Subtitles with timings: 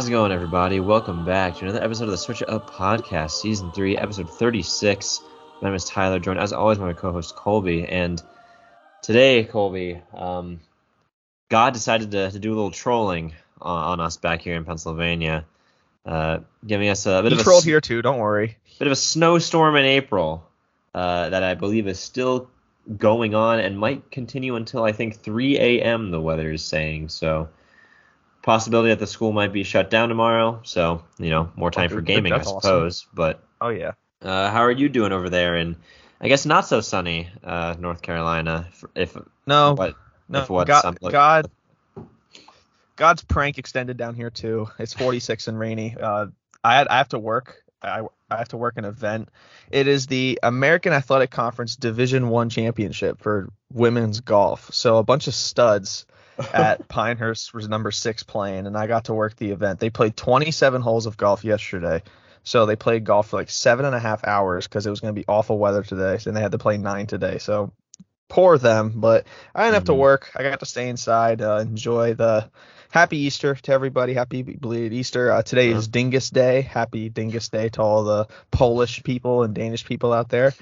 [0.00, 0.80] How's it going, everybody?
[0.80, 5.20] Welcome back to another episode of the Switch It Up Podcast, Season 3, Episode 36.
[5.60, 7.84] My name is Tyler, joined as always by my co host Colby.
[7.86, 8.22] And
[9.02, 10.60] today, Colby, um,
[11.50, 15.44] God decided to, to do a little trolling on, on us back here in Pennsylvania,
[16.06, 18.00] uh, giving us a bit You of a, trolled here too.
[18.00, 18.56] Don't worry.
[18.78, 20.48] bit of a snowstorm in April
[20.94, 22.48] uh, that I believe is still
[22.96, 26.10] going on and might continue until I think 3 a.m.
[26.10, 27.50] The weather is saying so.
[28.42, 31.94] Possibility that the school might be shut down tomorrow, so you know more time Oh,
[31.94, 32.60] for gaming, I that's awesome.
[32.62, 33.06] suppose.
[33.12, 33.92] But Oh yeah.
[34.22, 35.76] uh, how are you doing over there And
[36.20, 38.66] I guess not so sunny uh, North Carolina?
[38.70, 38.84] If,
[39.16, 39.94] if No, what
[40.28, 40.40] no.
[40.40, 41.50] if what God, God,
[42.96, 44.68] God's prank extended down here too.
[44.78, 45.96] It's 46 and rainy.
[45.98, 46.26] Uh,
[46.62, 47.62] I had, I have to work.
[47.82, 49.30] I, I have to work an event.
[49.70, 54.68] It is the American Athletic Conference Division One Championship for women's golf.
[54.74, 56.04] So a bunch of studs
[56.52, 59.80] at Pinehurst was number six playing, and I got to work the event.
[59.80, 62.02] They played 27 holes of golf yesterday.
[62.42, 65.14] So they played golf for like seven and a half hours because it was going
[65.14, 67.38] to be awful weather today, and they had to play nine today.
[67.38, 67.72] So
[68.28, 69.98] poor them, but I didn't have to Mhm.
[69.98, 70.30] work.
[70.34, 72.48] I got to stay inside, uh, enjoy the
[72.90, 74.14] happy Easter to everybody.
[74.14, 75.30] Happy belated Easter.
[75.30, 76.62] Uh, today is Dingus Day.
[76.62, 80.54] Happy Dingus Day to all the Polish people and Danish people out there.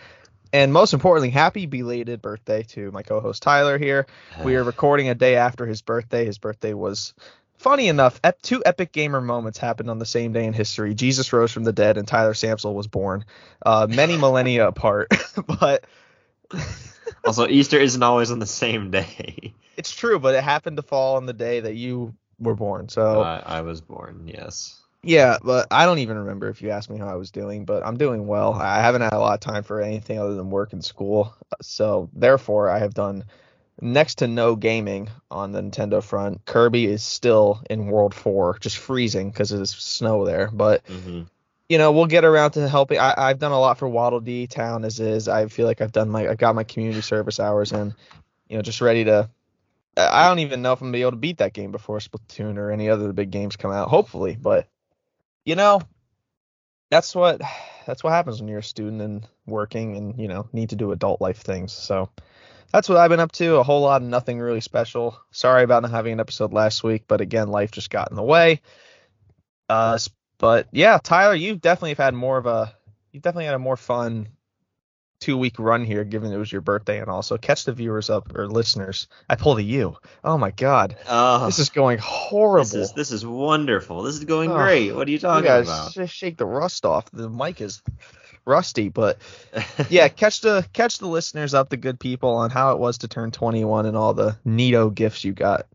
[0.52, 4.06] And most importantly, happy belated birthday to my co-host Tyler here.
[4.42, 6.24] We are recording a day after his birthday.
[6.24, 7.14] His birthday was
[7.58, 8.20] funny enough.
[8.24, 10.94] Ep- two epic gamer moments happened on the same day in history.
[10.94, 13.24] Jesus rose from the dead, and Tyler Samsel was born,
[13.64, 15.08] uh, many millennia apart.
[15.60, 15.84] but
[17.24, 19.54] also Easter isn't always on the same day.
[19.76, 20.19] it's true.
[20.19, 22.88] But it happened to fall on the day that you were born.
[22.88, 24.80] So I, I was born, yes.
[25.02, 27.64] Yeah, but I don't even remember if you asked me how I was doing.
[27.64, 28.54] But I'm doing well.
[28.54, 31.34] I haven't had a lot of time for anything other than work and school.
[31.62, 33.25] So therefore, I have done
[33.81, 36.44] next to no gaming on the Nintendo front.
[36.44, 40.50] Kirby is still in World 4, just freezing because of the snow there.
[40.53, 41.22] But, hmm
[41.69, 42.98] you know, we'll get around to helping.
[42.98, 45.28] I, I've done a lot for Waddle Dee Town as is.
[45.28, 47.94] I feel like I've done my, I got my community service hours in,
[48.48, 49.28] you know, just ready to.
[49.98, 52.56] I don't even know if I'm gonna be able to beat that game before Splatoon
[52.56, 53.88] or any other big games come out.
[53.88, 54.66] Hopefully, but
[55.44, 55.81] you know,
[56.91, 57.41] that's what
[57.87, 60.93] that's what happens when you're a student and working and you know need to do
[60.93, 61.72] adult life things.
[61.72, 62.10] So
[62.72, 63.56] that's what I've been up to.
[63.56, 65.19] A whole lot of nothing really special.
[65.31, 68.22] Sorry about not having an episode last week, but again, life just got in the
[68.22, 68.60] way.
[69.69, 69.98] Uh,
[70.38, 74.28] but yeah, Tyler, you've definitely have had more of a—you've definitely had a more fun
[75.20, 78.34] two week run here, given it was your birthday and also catch the viewers up
[78.36, 79.08] or listeners.
[79.28, 79.96] I pulled a U.
[80.24, 82.64] Oh my god, Oh, this is going horrible.
[82.64, 84.02] This is this is wonderful.
[84.02, 84.94] This is going Oh, great.
[84.94, 85.92] What are you you talking guys about?
[85.92, 87.10] sh- shake the rust off.
[87.12, 87.82] The mic is
[88.44, 89.18] rusty, but
[89.90, 93.08] yeah, catch the catch the listeners up, the good people, on how it was to
[93.08, 95.66] turn 21 and all the neato gifts you got.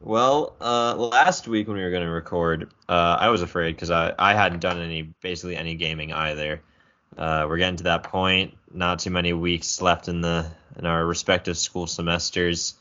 [0.00, 3.90] well, uh, last week when we were going to record, uh, I was afraid because
[3.90, 6.60] I, I hadn't done any basically any gaming either.
[7.16, 8.56] Uh, we're getting to that point.
[8.72, 10.46] Not too many weeks left in the
[10.78, 12.74] in our respective school semesters,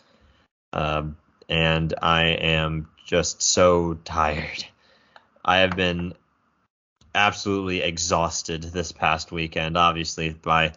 [0.71, 1.17] um,
[1.49, 4.65] and I am just so tired.
[5.43, 6.13] I have been
[7.13, 9.77] absolutely exhausted this past weekend.
[9.77, 10.73] Obviously, by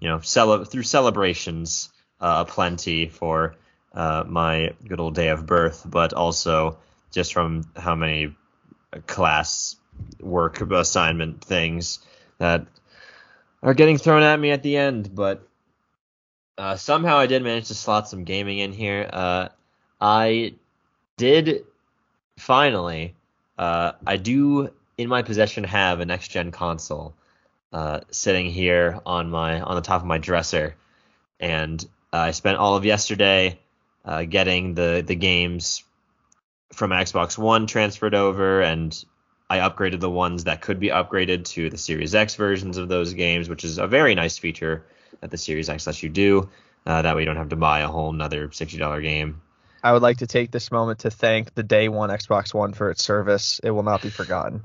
[0.00, 1.90] you know cele- through celebrations
[2.20, 3.56] uh, aplenty for
[3.94, 6.78] uh, my good old day of birth, but also
[7.10, 8.34] just from how many
[9.06, 9.76] class
[10.20, 12.00] work assignment things
[12.38, 12.66] that
[13.62, 15.14] are getting thrown at me at the end.
[15.14, 15.46] But
[16.56, 19.08] uh, somehow I did manage to slot some gaming in here.
[19.12, 19.48] Uh,
[20.00, 20.54] I
[21.16, 21.64] did
[22.36, 23.14] finally.
[23.56, 27.14] Uh, I do in my possession have a next gen console
[27.72, 30.74] uh, sitting here on my on the top of my dresser,
[31.38, 33.58] and I spent all of yesterday
[34.04, 35.84] uh, getting the the games
[36.72, 39.04] from Xbox One transferred over, and
[39.50, 43.14] I upgraded the ones that could be upgraded to the Series X versions of those
[43.14, 44.84] games, which is a very nice feature
[45.20, 46.48] that the Series X lets you do.
[46.86, 49.40] Uh, that way you don't have to buy a whole nother sixty dollar game.
[49.82, 52.90] I would like to take this moment to thank the day one Xbox One for
[52.90, 53.60] its service.
[53.62, 54.64] It will not be forgotten.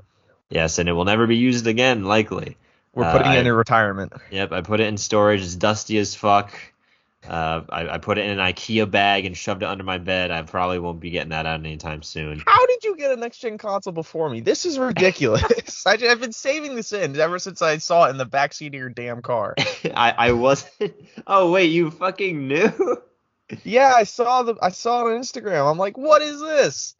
[0.50, 2.56] Yes, and it will never be used again, likely.
[2.94, 4.12] We're Uh, putting it I- in retirement.
[4.30, 5.40] Yep, I put it in storage.
[5.42, 6.52] It's dusty as fuck.
[7.28, 10.30] Uh, I, I put it in an IKEA bag and shoved it under my bed.
[10.30, 12.42] I probably won't be getting that out anytime soon.
[12.46, 14.40] How did you get a next gen console before me?
[14.40, 15.86] This is ridiculous.
[15.86, 18.74] I, have been saving this in ever since I saw it in the backseat of
[18.74, 19.54] your damn car.
[19.84, 20.72] I, I wasn't.
[21.26, 22.98] Oh wait, you fucking knew?
[23.62, 25.70] Yeah, I saw the I saw it on Instagram.
[25.70, 26.94] I'm like, what is this?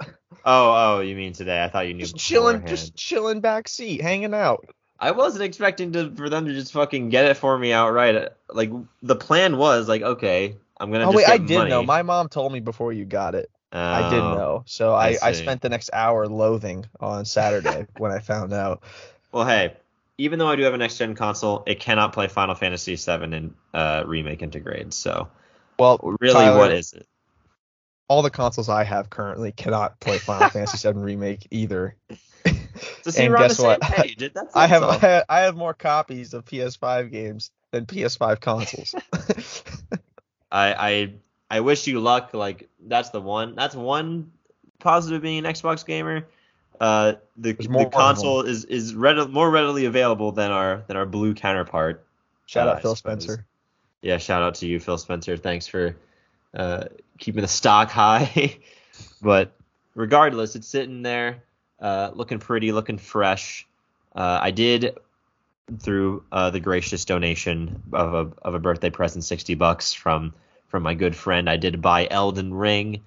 [0.45, 1.63] Oh, oh, you mean today?
[1.63, 2.05] I thought you knew.
[2.05, 4.67] Just chilling, just chilling back seat, hanging out.
[4.99, 8.31] I wasn't expecting to for them to just fucking get it for me outright.
[8.49, 8.71] Like
[9.03, 11.05] the plan was like, okay, I'm gonna.
[11.05, 11.71] Oh just wait, I did money.
[11.71, 11.83] know.
[11.83, 13.51] My mom told me before you got it.
[13.73, 14.63] I didn't Oh, know.
[14.67, 18.85] So I I, I, spent the next hour loathing on Saturday when I found out.
[19.33, 19.75] Well, hey,
[20.17, 23.13] even though I do have a next gen console, it cannot play Final Fantasy VII
[23.35, 24.95] and uh, remake into grade.
[24.95, 25.29] So
[25.77, 27.09] Well, really, Tyler, what is it?
[28.09, 31.97] all the consoles I have currently cannot play Final Fantasy VII Remake either.
[33.05, 33.83] To see and we're on the guess what?
[34.55, 34.83] I have.
[34.83, 38.95] I have- I have more copies of PS5 games than PS5 consoles.
[40.53, 41.15] I, I
[41.51, 42.31] I wish you luck.
[42.35, 43.55] Like that's the one.
[43.55, 44.33] That's one
[44.79, 46.27] positive being an Xbox gamer.
[46.81, 51.07] Uh, the, more the console is is readi- more readily available than our than our
[51.07, 52.05] blue counterpart.
[52.47, 53.23] Shout Uh, out I Phil suppose.
[53.25, 53.47] Spencer.
[54.03, 55.37] Yeah, shout out to you, Phil Spencer.
[55.37, 55.97] Thanks for
[56.53, 56.85] uh,
[57.19, 58.59] keeping the stock high.
[59.23, 59.53] but
[59.95, 61.43] regardless, it's sitting there,
[61.81, 63.67] uh, looking pretty, looking fresh.
[64.15, 64.99] Uh, I did
[65.79, 70.35] through uh, the gracious donation of a of a birthday present, sixty bucks from
[70.69, 71.49] from my good friend.
[71.49, 73.03] I did buy Elden Ring.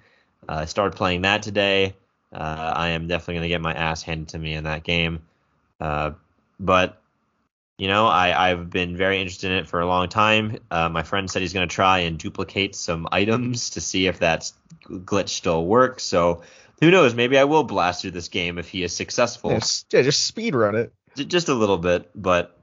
[0.48, 1.94] Uh, I started playing that today.
[2.32, 5.20] Uh, I am definitely gonna get my ass handed to me in that game.
[5.80, 6.12] Uh,
[6.60, 7.00] but
[7.78, 10.58] you know, I, I've been very interested in it for a long time.
[10.68, 14.50] My friend said he's going to try and duplicate some items to see if that
[14.82, 16.02] glitch still works.
[16.02, 16.42] So
[16.80, 17.14] who knows?
[17.14, 19.50] Maybe I will blast through this game if he is successful.
[19.52, 20.92] Yeah, just, yeah, just speed run it.
[21.16, 22.10] J- just a little bit.
[22.14, 22.56] But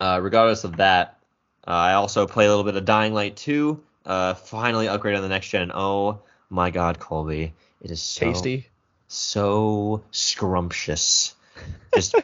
[0.00, 1.18] uh, regardless of that,
[1.66, 3.82] uh, I also play a little bit of Dying Light 2.
[4.04, 5.72] Uh, finally upgrade on the next gen.
[5.72, 6.20] Oh
[6.50, 8.66] my God, Colby, it is so Tasty.
[9.08, 11.34] so scrumptious.
[11.94, 12.14] Just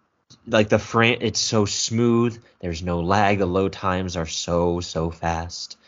[0.46, 2.42] like the frame, it's so smooth.
[2.60, 3.38] There's no lag.
[3.38, 5.78] The load times are so so fast.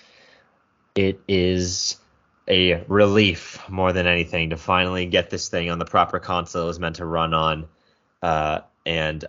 [0.94, 1.96] It is
[2.48, 6.66] a relief more than anything to finally get this thing on the proper console it
[6.66, 7.66] was meant to run on,
[8.22, 9.24] uh, and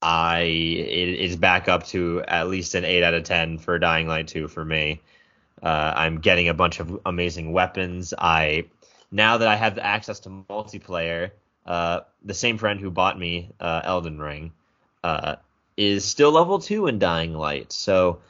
[0.00, 4.06] I it is back up to at least an eight out of ten for Dying
[4.06, 5.00] Light 2 for me.
[5.62, 8.14] Uh, I'm getting a bunch of amazing weapons.
[8.16, 8.66] I
[9.10, 11.32] now that I have the access to multiplayer,
[11.66, 14.52] uh, the same friend who bought me uh, Elden Ring
[15.02, 15.36] uh,
[15.76, 17.72] is still level two in Dying Light.
[17.72, 18.20] So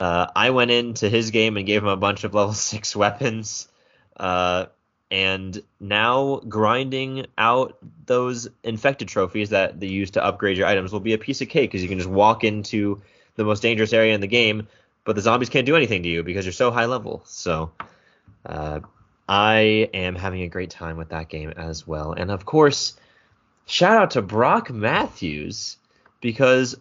[0.00, 3.68] uh, I went into his game and gave him a bunch of level six weapons,
[4.16, 4.66] uh,
[5.10, 11.00] and now grinding out those infected trophies that they use to upgrade your items will
[11.00, 13.02] be a piece of cake because you can just walk into
[13.36, 14.68] the most dangerous area in the game,
[15.04, 17.22] but the zombies can't do anything to you because you're so high level.
[17.26, 17.72] So.
[18.44, 18.80] Uh,
[19.28, 22.12] I am having a great time with that game as well.
[22.12, 22.94] And of course,
[23.66, 25.76] shout out to Brock Matthews
[26.20, 26.76] because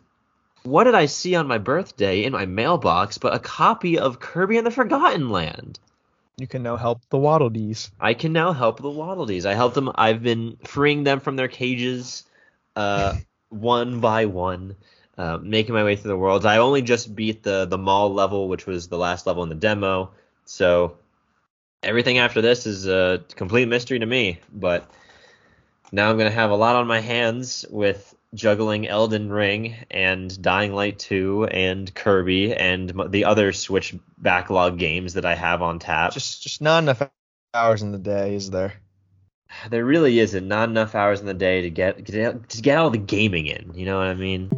[0.64, 4.58] what did I see on my birthday in my mailbox but a copy of Kirby
[4.58, 5.80] and the Forgotten Land?
[6.38, 7.92] You can now help the Waddle Dees.
[8.00, 9.46] I can now help the Waddle Dees.
[9.46, 9.92] I helped them.
[9.96, 12.24] I've been freeing them from their cages,
[12.76, 13.16] uh,
[13.50, 14.76] one by one,
[15.18, 16.46] uh, making my way through the worlds.
[16.46, 19.56] I only just beat the the mall level, which was the last level in the
[19.56, 20.12] demo.
[20.46, 20.98] So
[21.84, 24.40] everything after this is a complete mystery to me.
[24.52, 24.90] But
[25.92, 30.74] now I'm gonna have a lot on my hands with juggling Elden Ring and Dying
[30.74, 36.14] Light 2 and Kirby and the other Switch backlog games that I have on tap.
[36.14, 37.02] Just just not enough
[37.54, 38.74] hours in the day, is there?
[39.70, 42.90] there really isn't not enough hours in the day to get, get to get all
[42.90, 43.74] the gaming in.
[43.76, 44.50] You know what I mean?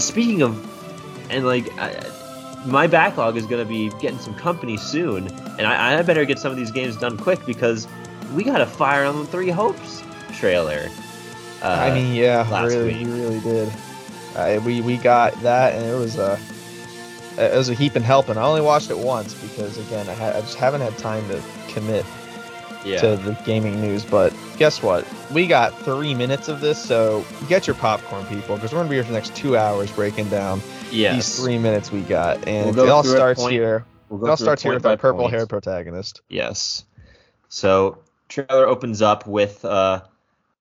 [0.00, 0.56] And speaking of,
[1.30, 1.92] and like, I,
[2.64, 5.28] my backlog is gonna be getting some company soon,
[5.58, 7.86] and I, I better get some of these games done quick because
[8.34, 10.02] we got a Fire Emblem Three Hopes
[10.32, 10.88] trailer.
[11.62, 13.08] Uh, I mean, yeah, last really, week.
[13.08, 13.72] we really did.
[14.34, 16.40] Uh, we we got that, and it was a
[17.36, 18.38] it was a heap and helping.
[18.38, 21.42] I only watched it once because again, I had I just haven't had time to
[21.68, 22.06] commit
[22.84, 24.04] yeah, to the gaming news.
[24.04, 25.06] But guess what?
[25.32, 28.96] We got three minutes of this, so get your popcorn, people, because we're gonna be
[28.96, 30.60] here for the next two hours breaking down
[30.90, 31.14] yes.
[31.14, 33.84] these three minutes we got, and We'll go it all starts point- here.
[34.08, 36.20] We'll It all starts here with our purple-haired protagonist.
[36.28, 36.84] Yes.
[37.48, 40.02] So trailer opens up with uh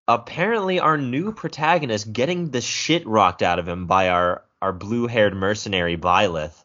[0.08, 5.36] apparently our new protagonist getting the shit rocked out of him by our our blue-haired
[5.36, 6.64] mercenary Byleth.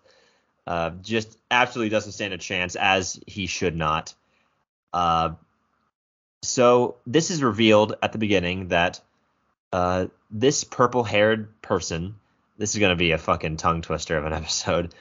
[0.66, 4.14] Uh, just absolutely doesn't stand a chance, as he should not.
[4.92, 5.34] Uh,
[6.46, 9.00] so this is revealed at the beginning that
[9.72, 12.14] uh, this purple-haired person
[12.56, 14.94] this is gonna be a fucking tongue twister of an episode.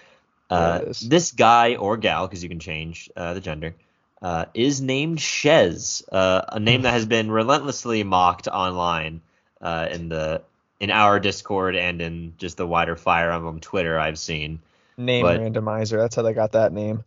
[0.50, 3.76] Uh, this guy or gal, because you can change uh, the gender,
[4.22, 9.22] uh, is named Shez, uh, a name that has been relentlessly mocked online
[9.62, 10.42] uh, in the
[10.80, 14.60] in our Discord and in just the wider Fire Emblem Twitter I've seen.
[14.98, 15.98] Name but- randomizer.
[15.98, 17.04] That's how they got that name.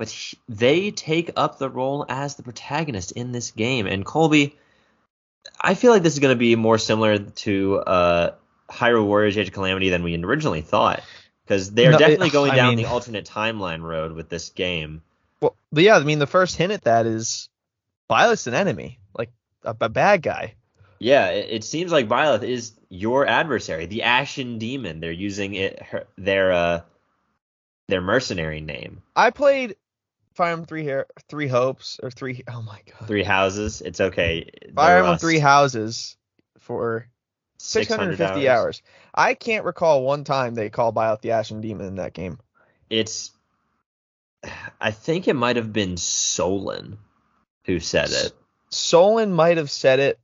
[0.00, 4.56] But he- they take up the role as the protagonist in this game, and Colby,
[5.60, 8.30] I feel like this is going to be more similar to uh,
[8.70, 11.02] Hyrule Warriors: Age of Calamity than we originally thought,
[11.44, 14.48] because they're No, it- definitely going I down mean- the alternate timeline road with this
[14.48, 15.02] game.
[15.42, 17.50] Well, but yeah, I mean, the first hint at that is
[18.08, 19.30] Byleth's an enemy, like
[19.64, 20.54] a, a bad guy.
[20.98, 25.00] Yeah, it, it seems like Byleth is your adversary, the Ashen Demon.
[25.00, 26.80] They're using it her, their uh
[27.88, 29.02] their mercenary name.
[29.14, 29.76] I played
[30.40, 32.42] Fire Emblem Three Hair, Three Hopes, or Three.
[32.48, 33.82] Oh my god, Three houses.
[33.82, 34.48] It's okay.
[34.74, 35.18] Fire Emblem.
[35.18, 36.16] Three Houses
[36.58, 37.06] for
[37.58, 38.80] 650 hours.
[39.14, 42.38] I can't recall one time they called Byleth the Ashen Demon in that game.
[42.88, 43.32] It's
[44.80, 46.96] I think it might have been Solon
[47.66, 48.32] who said it.
[48.70, 50.18] Solon might have said it.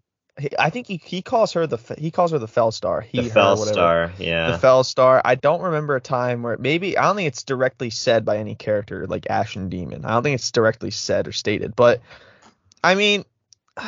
[0.59, 3.00] I think he, he calls her the he calls her the Fell Star.
[3.00, 3.57] He The Fell.
[3.57, 4.12] Star,
[4.52, 4.59] The.
[4.59, 5.23] Fell Star.
[5.25, 8.55] I don't remember a time where maybe I don't think it's directly said by any
[8.55, 10.05] character like Ashen Demon.
[10.05, 11.75] I don't think it's directly said or stated.
[11.75, 12.02] But
[12.85, 13.25] I mean,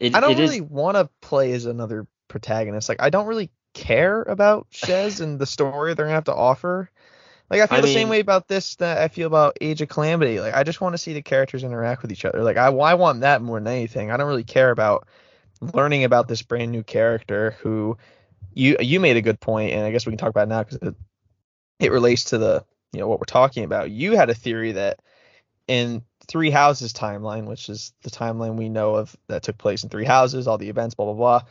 [0.00, 2.88] It, I don't really want to play as another protagonist.
[2.88, 6.88] Like I don't really care about Shez and the story they're gonna have to offer.
[7.50, 9.88] Like I feel I the same way about this that I feel about Age of
[9.88, 10.38] Calamity.
[10.38, 12.44] Like I just want to see the characters interact with each other.
[12.44, 14.12] Like I, I want that more than anything.
[14.12, 15.08] I don't really care about
[15.60, 17.98] learning about this brand new character who
[18.52, 20.62] you you made a good point, and I guess we can talk about it now
[20.62, 20.94] because it,
[21.78, 23.90] it relates to the you know what we're talking about.
[23.90, 25.00] You had a theory that
[25.66, 29.90] in Three Houses timeline, which is the timeline we know of that took place in
[29.90, 31.48] Three Houses, all the events, blah blah blah.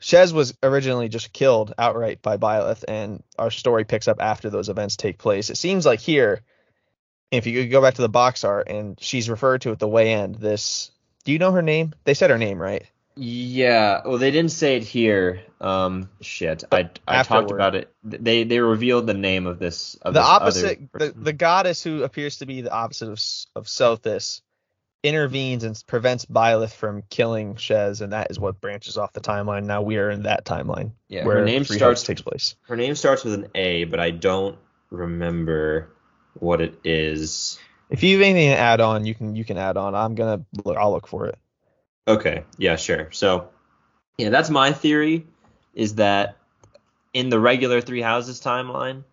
[0.00, 4.68] Shez was originally just killed outright by Byleth, and our story picks up after those
[4.68, 5.48] events take place.
[5.48, 6.42] It seems like here,
[7.30, 10.12] if you go back to the box art, and she's referred to at the way
[10.12, 10.34] end.
[10.36, 10.90] This,
[11.24, 11.94] do you know her name?
[12.04, 12.84] They said her name, right?
[13.16, 14.02] Yeah.
[14.04, 15.42] Well, they didn't say it here.
[15.60, 16.64] Um, shit.
[16.70, 17.92] I I talked about it.
[18.04, 19.94] They they revealed the name of this.
[19.96, 23.20] Of the this opposite, other the, the goddess who appears to be the opposite of
[23.56, 24.42] of Sothis,
[25.02, 29.64] intervenes and prevents Byleth from killing Shez, and that is what branches off the timeline.
[29.64, 31.24] Now we are in that timeline yeah.
[31.24, 32.00] where Her name Three starts.
[32.02, 32.56] Hopes takes place.
[32.62, 34.58] Her name starts with an A, but I don't
[34.90, 35.90] remember
[36.34, 37.58] what it is.
[37.88, 39.94] If you have anything to add on, you can you can add on.
[39.94, 40.76] I'm gonna look.
[40.76, 41.38] I'll look for it.
[42.08, 43.10] Okay, yeah, sure.
[43.12, 43.48] So,
[44.18, 45.26] yeah, that's my theory
[45.74, 46.36] is that
[47.12, 49.04] in the regular Three Houses timeline,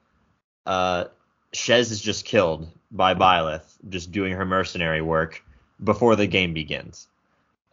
[0.65, 1.05] uh,
[1.53, 5.43] Shez is just killed by Byleth, just doing her mercenary work
[5.83, 7.07] before the game begins.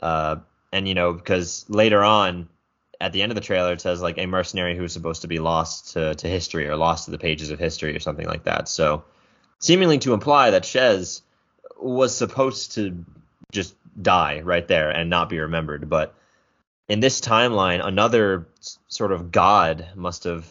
[0.01, 0.37] Uh,
[0.73, 2.49] and you know, because later on,
[3.01, 5.29] at the end of the trailer, it says like a mercenary who is supposed to
[5.29, 8.45] be lost to, to history or lost to the pages of history or something like
[8.45, 8.69] that.
[8.69, 9.05] So,
[9.59, 11.23] seemingly to imply that Shez
[11.79, 13.05] was supposed to
[13.53, 15.89] just die right there and not be remembered.
[15.89, 16.15] But
[16.89, 18.47] in this timeline, another
[18.89, 20.47] sort of god must have,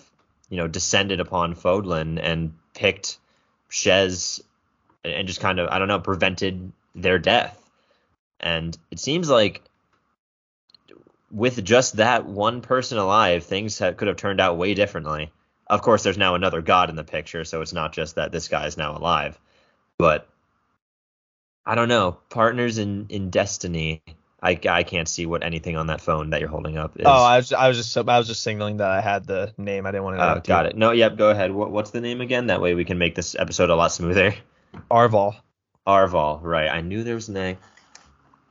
[0.50, 3.18] you know, descended upon Fodlan and picked
[3.70, 4.42] Shez
[5.04, 7.58] and and just kind of, I don't know, prevented their death.
[8.40, 9.62] And it seems like
[11.32, 15.32] with just that one person alive, things ha- could have turned out way differently.
[15.68, 18.48] Of course, there's now another god in the picture, so it's not just that this
[18.48, 19.38] guy is now alive.
[19.98, 20.28] But
[21.66, 22.18] I don't know.
[22.30, 24.02] Partners in in destiny.
[24.42, 27.06] I, I can't see what anything on that phone that you're holding up is.
[27.06, 29.86] Oh, I was I was just I was just signaling that I had the name.
[29.86, 30.38] I didn't want to.
[30.38, 30.78] Oh, got it.
[30.78, 31.18] No, yep.
[31.18, 31.52] Go ahead.
[31.52, 32.48] What, what's the name again?
[32.48, 34.34] That way we can make this episode a lot smoother.
[34.90, 35.36] Arval.
[35.86, 36.70] Arval, right?
[36.70, 37.58] I knew there was an A.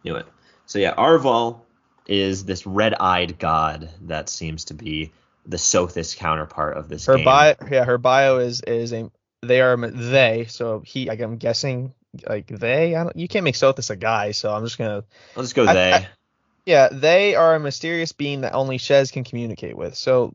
[0.04, 0.26] Knew it.
[0.66, 1.60] So yeah, Arval
[2.06, 5.12] is this red-eyed god that seems to be
[5.46, 7.24] the Sothis counterpart of this Her game.
[7.24, 9.10] bio, yeah, her bio is is a
[9.42, 10.46] they are they.
[10.48, 11.94] So he, like, I'm guessing
[12.28, 12.94] like they.
[12.96, 13.16] I don't.
[13.16, 15.04] You can't make Sothis a guy, so I'm just gonna.
[15.36, 15.92] I'll just go I- they.
[15.92, 16.08] I-
[16.66, 19.94] Yeah, they are a mysterious being that only Shez can communicate with.
[19.94, 20.34] So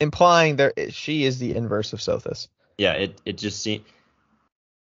[0.00, 2.48] implying there she is the inverse of Sothis.
[2.78, 3.84] yeah, it it just seems.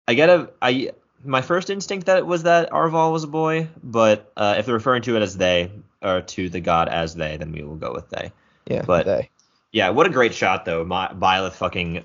[0.06, 0.90] I get a I
[1.25, 4.75] my first instinct that it was that Arval was a boy, but uh, if they're
[4.75, 5.70] referring to it as they
[6.02, 8.32] or to the god as they, then we will go with they.
[8.66, 9.30] Yeah, But- they.
[9.73, 10.85] Yeah, what a great shot though.
[10.85, 12.04] My, Byleth fucking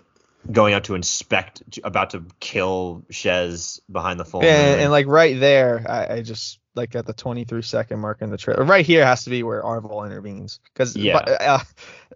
[0.52, 5.08] going out to inspect, about to kill Shez behind the full Yeah, and, and like
[5.08, 8.64] right there, I, I just like at the 23 second mark in the trailer.
[8.64, 11.18] Right here has to be where Arval intervenes because Yeah.
[11.18, 11.60] uh,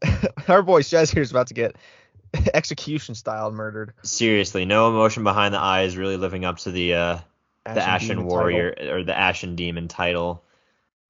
[0.48, 1.76] our boy Shez here is about to get
[2.54, 3.94] execution style murdered.
[4.04, 7.18] Seriously, no emotion behind the eyes, really living up to the uh,
[7.66, 8.92] the Ashen Demon Warrior title.
[8.94, 10.44] or the Ashen Demon title.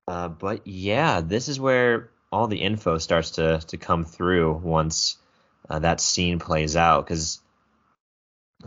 [0.08, 5.18] Uh, but yeah, this is where all the info starts to to come through once
[5.68, 7.06] uh, that scene plays out.
[7.06, 7.42] Because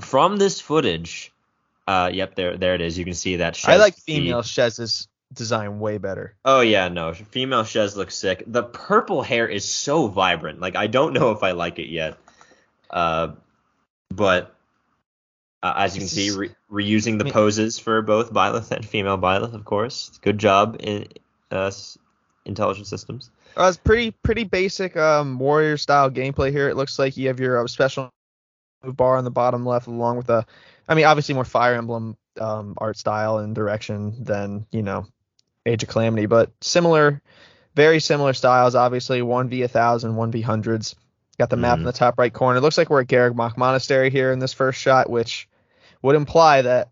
[0.00, 1.32] from this footage,
[1.86, 2.98] uh, yep, there there it is.
[2.98, 3.62] You can see that.
[3.64, 6.34] I like female Shez's design way better.
[6.44, 8.44] Oh yeah, no, female Shez looks sick.
[8.46, 10.60] The purple hair is so vibrant.
[10.60, 12.18] Like I don't know if I like it yet.
[12.90, 13.32] Uh,
[14.10, 14.54] but
[15.62, 19.54] uh, as you can see, re- reusing the poses for both Byleth and female Byleth,
[19.54, 20.18] of course.
[20.22, 21.06] Good job in
[21.50, 21.70] uh,
[22.44, 23.30] intelligent systems.
[23.56, 26.68] Uh, it's pretty pretty basic um, warrior style gameplay here.
[26.68, 28.10] It looks like you have your uh, special
[28.82, 30.46] move bar on the bottom left, along with a,
[30.88, 35.06] I mean, obviously more Fire Emblem um, art style and direction than you know
[35.66, 37.20] Age of Calamity, but similar,
[37.74, 38.74] very similar styles.
[38.74, 40.94] Obviously, one v a thousand, one v hundreds.
[41.38, 41.86] Got the map in Mhm.
[41.86, 42.58] the top right corner.
[42.58, 45.48] It looks like we're at Garreg Mach Monastery here in this first shot, which
[46.02, 46.90] would imply that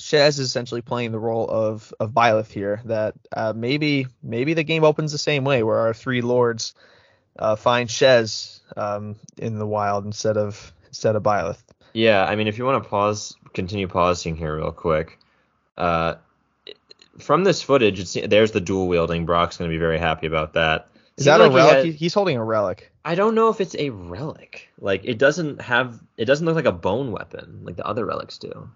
[0.00, 2.80] Shez is essentially playing the role of of Byleth here.
[2.84, 6.74] That uh, maybe maybe the game opens the same way, where our three lords
[7.38, 11.58] uh, find Shez um, in the wild instead of instead of Byleth.
[11.92, 15.18] Yeah, I mean, if you want to pause, continue pausing here real quick.
[15.78, 16.16] Uh,
[17.18, 19.24] from this footage, it's, there's the dual wielding.
[19.24, 20.88] Brock's going to be very happy about that.
[21.16, 21.86] Is Seemed that a like he relic?
[21.86, 22.92] had- He's holding a relic.
[23.02, 24.68] I don't know if it's a relic.
[24.78, 28.36] Like it doesn't have it doesn't look like a bone weapon like the other relics
[28.36, 28.68] do.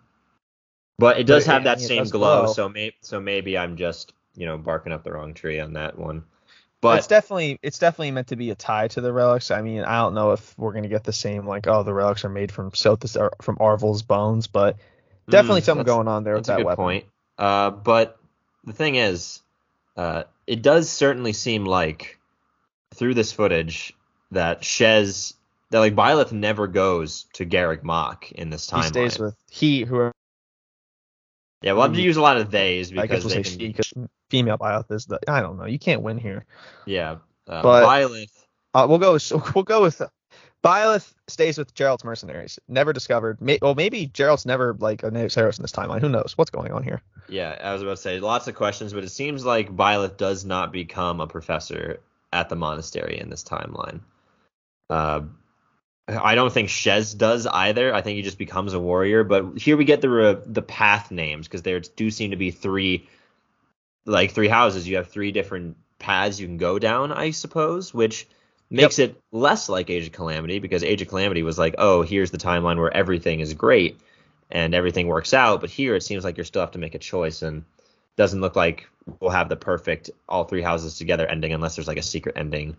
[1.01, 2.53] But it does But it- have that it same glow, glow.
[2.53, 5.99] so may, so maybe I'm just, you know, barking up the wrong tree on that
[5.99, 6.25] one.
[6.83, 9.51] But it's definitely it's definitely meant to be a tie to the relics.
[9.51, 12.25] I mean, I don't know if we're gonna get the same like oh the relics
[12.25, 14.77] are made from Sothis or from Arval's bones, but
[15.29, 16.85] definitely mm, something going on there with that good weapon.
[16.85, 17.05] point.
[17.39, 18.19] Uh, but
[18.65, 19.41] the thing is,
[19.97, 22.19] uh, it does certainly seem like
[22.95, 23.95] through this footage
[24.33, 25.33] that Shez
[25.71, 28.87] that like Byleth never goes to Garreg Mach in this He timeline.
[28.87, 30.11] stays with he who
[31.63, 33.57] yeah, we'll have to use a lot of theys I guess because we'll they say
[33.59, 33.93] can because
[34.31, 35.67] female Byleth is the I don't know.
[35.67, 36.47] You can't win here.
[36.87, 37.17] yeah.
[37.49, 38.31] Uh, But- Byleth
[38.75, 39.15] Uh, we'll go.
[39.15, 40.01] With, we'll go with
[40.63, 42.59] Byleth stays with Jeralt's mercenaries.
[42.69, 43.41] Never discovered.
[43.41, 46.01] May, well, maybe Jeralt's never like a Naxxramas in this timeline.
[46.01, 47.01] Who knows what's going on here?
[47.29, 50.45] Yeah, I was about to say lots of questions, but it seems like Byleth does
[50.45, 52.01] not become a professor
[52.33, 54.01] at the monastery in this timeline.
[54.91, 55.23] Uh,
[56.19, 57.95] I don't think Shez does either.
[57.95, 59.25] I think he just becomes a warrior.
[59.25, 62.51] But here we get the re- the path names because there do seem to be
[62.51, 63.09] three,
[64.07, 64.89] like three houses.
[64.89, 68.27] You have three different paths you can go down, I suppose, which
[68.71, 72.31] makes it less like Age of Calamity because Age of Calamity was like, oh, here's
[72.31, 74.01] the timeline where everything is great
[74.51, 75.61] and everything works out.
[75.61, 77.65] But here it seems like you still have to make a choice and
[78.17, 81.99] doesn't look like we'll have the perfect all three houses together ending unless there's like
[81.99, 82.77] a secret ending,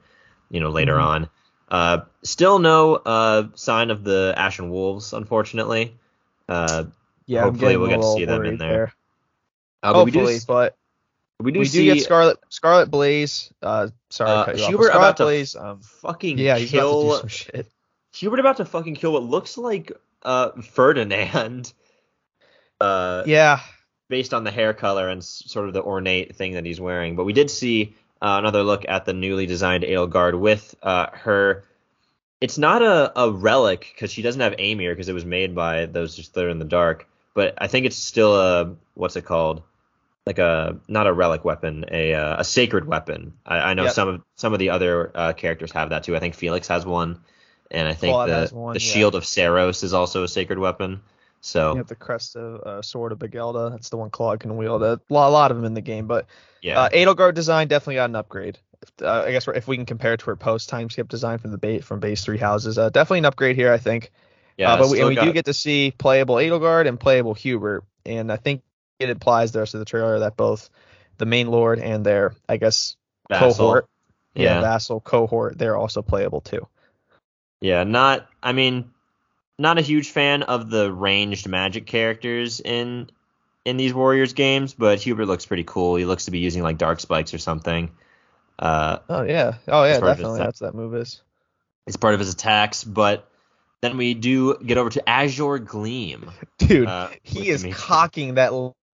[0.49, 1.03] you know, later Mhm.
[1.03, 1.29] on.
[1.71, 5.95] Uh, still no uh, sign of the Ashen Wolves, unfortunately.
[6.49, 6.85] Uh,
[7.25, 8.93] Yeah, Hopefully we'll get to see them in worried there.
[9.81, 10.75] uh, but we do, but
[11.39, 13.53] we do we do see get Scarlet Scarlet Blaze.
[13.61, 14.65] Uh, sorry, uh, to.
[14.67, 15.55] Hubert about to Blaze.
[15.55, 17.67] Um, fucking yeah, he's about to do some shit.
[18.13, 21.71] Hubert about to fucking kill what looks like uh, Ferdinand.
[22.81, 23.61] Uh, Yeah,
[24.09, 27.15] based on the hair color and sort of the ornate thing that he's wearing.
[27.15, 31.63] But we did see uh, another look at the newly designed Edelgard with uh, her.
[32.39, 35.85] It's not a, a relic because she doesn't have Aymr because it was made by
[35.85, 37.07] those just there in the dark.
[37.33, 39.63] But I think it's still a what's it called?
[40.25, 43.33] Like a not a relic weapon, a uh, a sacred weapon.
[43.45, 43.93] I, I know Yep.
[43.93, 46.15] some of some of the other uh, characters have that too.
[46.15, 47.19] I think Felix has one,
[47.71, 48.93] and I think Claude the one, the yeah.
[48.93, 51.01] shield of Seiros is also a sacred weapon.
[51.41, 53.71] So you have the crest of uh, sword of Begalta.
[53.71, 54.83] That's the one Claude can wield.
[54.83, 56.27] A lot, a lot of them in the game, but
[56.61, 58.59] yeah, Uh, Edelgard design definitely got an upgrade.
[59.01, 61.51] Uh, I guess if we can compare it to her post time skip design from
[61.51, 63.71] the base from base three houses, uh, definitely an upgrade here.
[63.73, 64.11] I think.
[64.57, 64.73] yeah.
[64.73, 67.83] uh, but we, and we got- do get to see playable Edelgard and playable Hubert,
[68.05, 68.61] and I think
[68.99, 70.69] it implies the rest of the trailer that both
[71.17, 72.95] the main lord and their, I guess,
[73.29, 73.53] Vassal.
[73.53, 73.87] cohort,
[74.35, 74.61] yeah, Yeah.
[74.61, 76.67] vassal cohort, they're also playable too.
[77.61, 78.91] Yeah, not I mean
[79.61, 83.09] not a huge fan of the ranged magic characters in
[83.63, 85.95] in these Warriors games, but Hubert looks pretty cool.
[85.95, 87.91] He looks to be using like dark spikes or something.
[88.57, 90.39] Uh Oh yeah, oh yeah, As far as definitely.
[90.39, 91.21] That's that move is.
[91.85, 93.29] it's part of his attacks, but
[93.81, 96.31] then we do get over to Azure Gleam.
[96.57, 98.53] Dude, uh, he is cocking that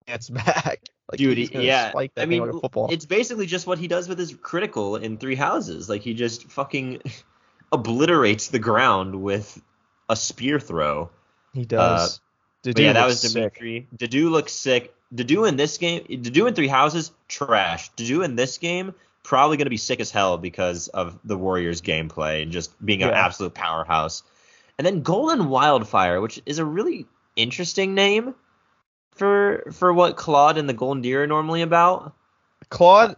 [0.08, 0.80] lance back.
[1.08, 1.92] Like Dude, he's yeah.
[2.16, 5.88] I mean, like it's basically just what he does with his critical in Three Houses.
[5.88, 7.00] Like he just fucking
[7.72, 9.62] obliterates the ground with
[10.08, 11.10] a spear throw.
[11.52, 12.20] he uh, does.
[12.62, 13.32] Dude, But yeah, that was sick.
[13.32, 13.88] Dimitri.
[13.96, 14.94] Dedue looks sick.
[15.14, 17.90] Dedue in this game, Dedue in Three Houses, trash.
[17.92, 18.92] Dedue in this game,
[19.22, 23.02] probably going to be sick as hell because of the Warriors gameplay and just being
[23.02, 24.24] an absolute powerhouse.
[24.78, 28.34] And then Golden Wildfire, which is a really interesting name
[29.12, 32.14] for for what Claude and the Golden Deer are normally about.
[32.68, 33.16] Claude,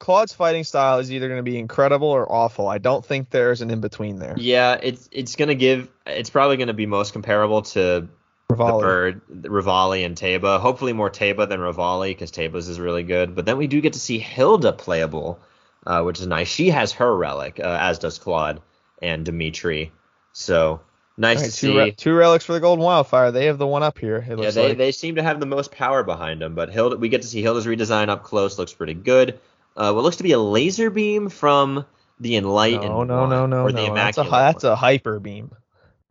[0.00, 2.66] Claude's fighting style is either going to be incredible or awful.
[2.66, 4.34] I don't think there's an in between there.
[4.36, 5.88] Yeah, it's it's gonna give.
[6.06, 8.08] It's probably gonna be most comparable to
[8.48, 8.80] the Revali.
[8.80, 10.58] bird, Revali and Teba.
[10.58, 13.34] Hopefully more Teba than Revali because Teba's is really good.
[13.34, 15.38] But then we do get to see Hilda playable,
[15.86, 16.48] uh, which is nice.
[16.48, 18.62] She has her relic, uh, as does Claude
[19.02, 19.92] and Dimitri.
[20.32, 20.80] So
[21.18, 21.66] nice All to right, see.
[21.72, 23.32] two, re- two relics for the Golden Wildfire.
[23.32, 24.16] They have the one up here.
[24.26, 24.78] It Yeah, they, like.
[24.78, 27.42] they seem to have the most power behind them, but Hilda, we get to see
[27.42, 28.58] Hilda's redesign up close.
[28.58, 29.38] Looks pretty good.
[29.80, 31.86] Uh, what looks to be a laser beam from
[32.20, 32.82] the Enlightened.
[32.82, 33.94] no, no, one, no, no, or the no.
[33.94, 35.52] That's a Immaculate that's a hyper beam.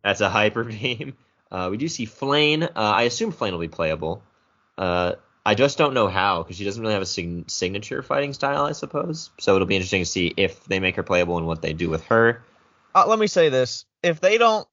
[0.04, 1.16] That's a hyper beam.
[1.52, 2.64] Uh, we do see Flayn.
[2.64, 4.24] Uh, I assume Flayn will be playable.
[4.76, 5.14] Uh,
[5.46, 8.66] I just don't know how because she doesn't really have a sig- signature fighting style,
[8.66, 9.30] I suppose.
[9.40, 11.92] So it'll be interesting to see if they make her playable and what they do
[11.92, 12.42] with her.
[12.96, 14.68] Uh, let me say this: if they don't,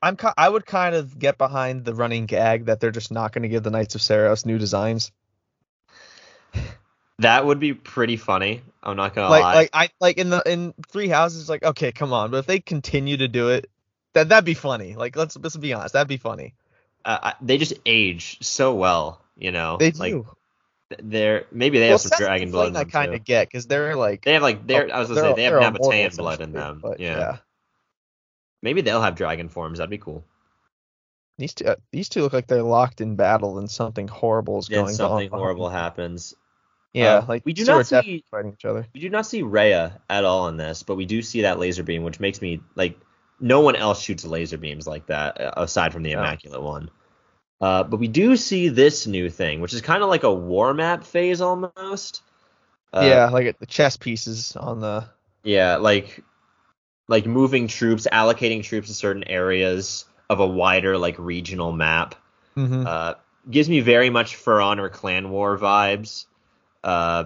[0.00, 3.32] I'm ki- I would kind of get behind the running gag that they're just not
[3.32, 5.10] going to give the Knights of Seiros new designs.
[7.20, 8.62] That would be pretty funny.
[8.82, 9.54] I'm not gonna like lie.
[9.54, 12.60] like I like in the in three houses like okay come on but if they
[12.60, 13.68] continue to do it
[14.12, 16.54] that that'd be funny like let's let's be honest that'd be funny
[17.04, 19.76] uh, I- they just age so well, you know.
[19.78, 20.26] they Like do
[21.02, 23.96] they're maybe they well have some dragon blood in I kind of get because they're
[23.96, 26.78] like They have like they're I was gonna say they're- have Nabatean blood in them.
[26.82, 27.38] but yeah.
[28.62, 29.78] Maybe they'll have dragon forms.
[29.78, 30.24] That'd be cool.
[31.38, 34.68] these two uh, these two look like they're locked in battle and something horrible is
[34.70, 36.34] Yeah, going something on Something horrible happens.
[36.96, 40.00] Yeah Uh, like we do not see- fighting each other We do not see Rhea
[40.08, 42.98] at all in this, but we do see that laser beam, which makes me like
[43.40, 46.20] no one else shoots laser beams like that uh, aside from the No.
[46.20, 46.90] immaculate one.
[47.60, 50.74] Uh, but we do see this new thing, which is kind of like a war
[50.74, 52.22] map phase almost.
[52.92, 55.04] Uh, yeah like the chess pieces on the
[55.44, 56.24] Yeah, like
[57.08, 62.14] like moving troops, allocating troops to certain areas of a wider like regional map.
[62.56, 62.86] mhm.
[62.86, 63.14] Uh,
[63.50, 66.26] gives me very much For Honor Clan War vibes.
[66.86, 67.24] Uh,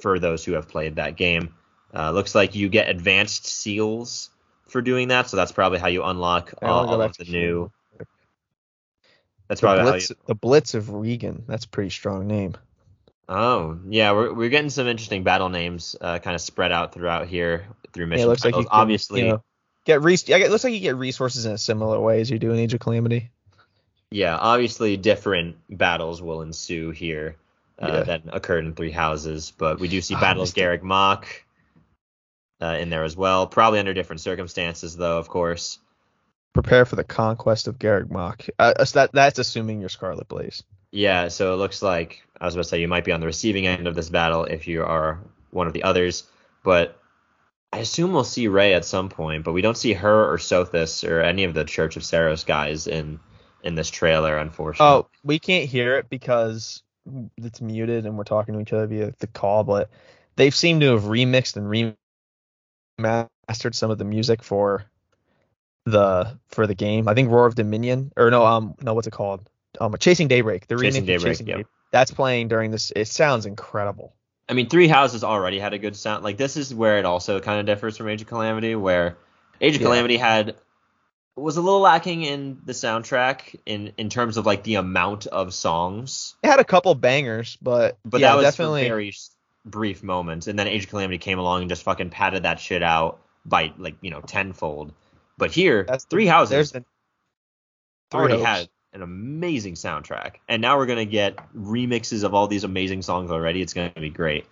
[0.00, 1.54] for those who have played that game,
[1.94, 4.30] uh, looks like you get advanced seals
[4.68, 7.70] for doing that, so that's probably how you unlock all, of the new.
[9.48, 10.16] That's the probably how blitz you.
[10.26, 12.54] the blitz of Regan that's a pretty strong name
[13.30, 17.28] Oh yeah, we're we're getting some interesting battle names uh, kind of spread out throughout
[17.28, 18.64] here through yeah, mission it looks like titles.
[18.64, 19.42] you can, Obviously, you know,
[19.84, 22.50] get yeah, it looks like you get resources in a similar way as you do
[22.50, 23.30] in Age of Calamity
[24.10, 27.36] Yeah, obviously different battles will ensue here
[27.80, 28.02] uh, Yeah.
[28.02, 30.48] that occurred in Three Houses, but we do see Battle of.
[30.50, 31.26] Garreg Mach
[32.60, 33.46] uh, in there as well.
[33.46, 35.78] Probably under different circumstances, though, of course.
[36.52, 38.46] prepare for the conquest of Garreg Mach.
[38.58, 40.62] Uh, that that's assuming you're Scarlet Blaze.
[40.92, 43.26] Yeah, so it looks like I was about to say you might be on the
[43.26, 46.24] receiving end of this battle if you are one of the others,
[46.64, 46.98] but
[47.72, 51.08] I assume we'll see Rhea at some point, but we don't see her or Sothis
[51.08, 53.20] or any of the Church of Seiros guys in
[53.62, 54.86] in this trailer, unfortunately.
[55.04, 56.82] Oh, we can't hear it because
[57.36, 59.90] it's muted and we're talking to each other via the call, but
[60.36, 61.96] they've seemed to have remixed and
[63.00, 64.84] remastered some of the music for
[65.86, 67.08] the for the game.
[67.08, 69.48] I think Roar of Dominion or no, um, no, what's it called?
[69.80, 70.66] Um, Chasing Daybreak.
[70.66, 71.56] The Chasing remake Daybreak, Chasing yep.
[71.58, 71.66] Daybreak.
[71.92, 72.92] That's playing during this.
[72.94, 74.14] It sounds incredible.
[74.48, 76.24] I mean, Three Houses already had a good sound.
[76.24, 79.16] Like this is where it also kind of differs from Age of Calamity, where
[79.60, 79.86] Age of Yeah.
[79.86, 80.56] Calamity had
[81.36, 85.54] was a little lacking in the soundtrack in in terms of like the amount of
[85.54, 86.34] songs.
[86.42, 88.82] It had a couple bangers, but But yeah, that was definitely.
[88.88, 89.14] very
[89.64, 92.82] brief moments, and then Age of Calamity came along and just fucking padded that shit
[92.82, 94.92] out by like you know tenfold.
[95.38, 96.84] But here, That's the- Three Houses There's the
[98.12, 98.46] already Hopes.
[98.46, 103.30] had an amazing soundtrack, and now we're gonna get remixes of all these amazing songs
[103.30, 103.62] already.
[103.62, 104.46] It's gonna be great.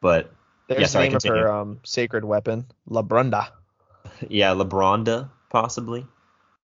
[0.00, 0.32] But
[0.68, 1.42] There's Yeah, the sorry, name of continue.
[1.42, 3.48] her um sacred weapon, La Brunda.
[4.28, 6.06] yeah, Lebronda possibly.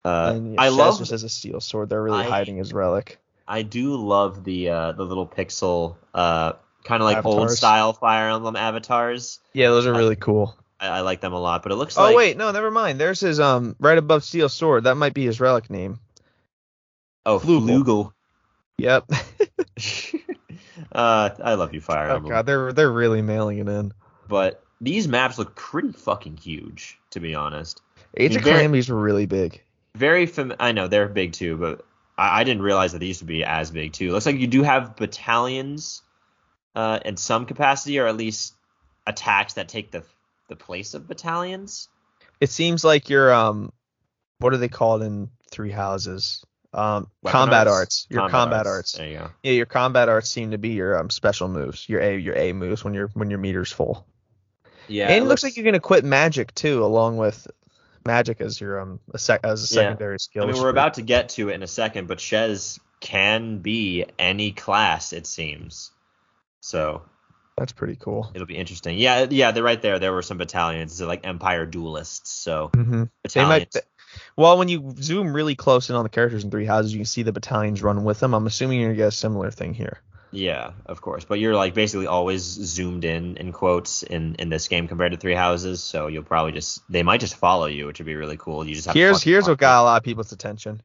[0.04, 1.90] Uh, and I Shez love just has a steel sword.
[1.90, 3.18] They're really I- hiding his relic.
[3.46, 6.52] I do love the uh, the little pixel uh,
[6.84, 9.40] kind of like old style Fire Emblem avatars.
[9.52, 10.56] Yeah, those are really cool.
[10.78, 13.00] I, I like them a lot, but it looks Oh like wait, no, never mind.
[13.00, 14.84] There's his um right above steel sword.
[14.84, 15.98] That might be his relic name.
[17.26, 17.82] oh Flugel.
[17.84, 18.12] Flugel.
[18.78, 19.10] Yep.
[20.92, 22.30] uh, I love you, Fire oh Emblem.
[22.32, 23.92] god, they're they're really mailing it in.
[24.28, 27.82] But these maps look pretty fucking huge, to be honest.
[28.16, 29.62] Age of Calamities were really big.
[29.94, 31.84] Very fam- I know they're big too, but
[32.16, 34.12] I, I didn't realize that these would be as big too.
[34.12, 36.02] Looks like you do have battalions,
[36.74, 38.54] uh, in some capacity, or at least
[39.06, 40.04] attacks that take the
[40.48, 41.88] the place of battalions.
[42.40, 43.72] It seems like your um
[44.38, 46.44] what are they called in Three Houses?
[46.72, 48.06] Um Weapon combat arts.
[48.10, 48.92] Your Combat combat, arts.
[48.92, 49.30] There you go.
[49.42, 51.88] Yeah, your combat arts seem to be your um special moves.
[51.88, 54.06] Your A your A moves when your when your meter's full.
[54.88, 57.46] Yeah, and it looks like you can equip magic too, along with
[58.06, 59.80] magic as your um a sec- as a Yeah.
[59.82, 60.44] secondary skill.
[60.44, 64.04] I mean, we're about to get to it in a second, but Shez can be
[64.18, 65.90] any class, it seems.
[66.60, 67.02] So
[67.56, 68.30] That's pretty cool.
[68.34, 68.98] It'll be interesting.
[68.98, 69.98] Yeah, yeah, they're right there.
[69.98, 72.30] There were some battalions, they're like Empire duelists.
[72.30, 73.02] So Mm-hmm.
[73.02, 73.66] They battalions.
[73.74, 73.84] might.
[74.36, 77.06] Well, when you zoom really close in on the characters in Three Houses, you can
[77.06, 78.34] see the battalions run with them.
[78.34, 80.00] I'm assuming you're gonna get a similar thing here.
[80.32, 81.24] Yeah, of course.
[81.24, 85.18] But you're like basically always zoomed in in quotes in in this game compared to
[85.18, 85.82] Three Houses.
[85.82, 88.66] So you'll probably just they might just follow you, which would be really cool.
[88.66, 90.82] You just have Here's here's walk what got a lot of people's attention.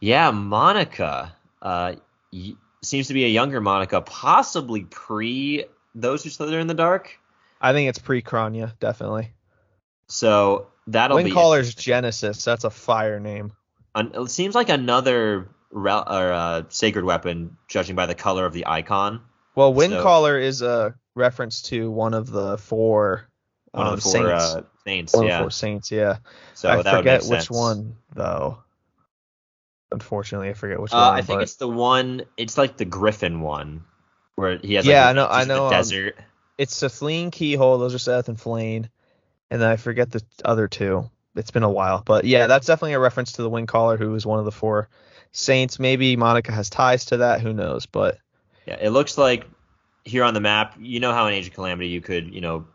[0.00, 1.94] Yeah, Monica uh,
[2.32, 7.18] y- seems to be a younger Monica, possibly pre those who slither in the dark.
[7.60, 9.32] I think it's pre Kronya, definitely.
[10.08, 11.24] So that'll be.
[11.24, 11.74] Windcaller's.
[11.74, 12.44] Genesis.
[12.44, 13.52] That's a fire name.
[13.94, 18.66] It seems like another rel- or, uh, sacred weapon, judging by the color of the
[18.66, 19.20] icon.
[19.54, 23.28] Well, So- Windcaller is a reference to one of the four
[23.72, 24.44] One um, of the four saints.
[24.44, 25.12] uh, saints.
[25.14, 25.38] one of yeah.
[25.38, 26.16] the four saints, yeah.
[26.54, 28.58] So I forget which one though.
[29.90, 31.14] Unfortunately, I forget which Uh, one.
[31.14, 32.22] I think but it's the one.
[32.36, 33.84] It's like the Griffin one,
[34.36, 34.86] where he has.
[34.86, 36.16] Yeah, like, I know- I know, um, desert.
[36.56, 37.78] it's Cethleann Cichol.
[37.78, 38.88] Those are Seth and Flayn,
[39.50, 41.10] and then I forget the other two.
[41.34, 44.24] It's been a while, but yeah, that's definitely a reference to the Windcaller, who was
[44.26, 44.88] one of the four
[45.32, 45.78] saints.
[45.78, 47.40] Maybe Monica has ties to that.
[47.40, 47.86] Who knows?
[47.86, 48.18] But
[48.66, 49.46] Yeah, it looks like
[50.04, 52.66] here on the map, you know how in Age of Calamity you could, you know,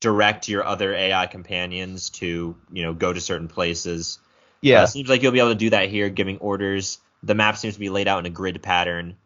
[0.00, 4.18] direct your other AI companions to, you know, go to certain places.
[4.60, 6.98] yeah, Uh, seems like you'll be able to do that here, giving orders.
[7.22, 9.16] The map seems to be laid out in a grid pattern.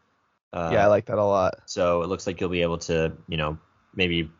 [0.52, 1.60] Uh, yeah, I like that a lot.
[1.66, 3.58] So it looks like you'll be able to, you know,
[3.94, 4.30] maybe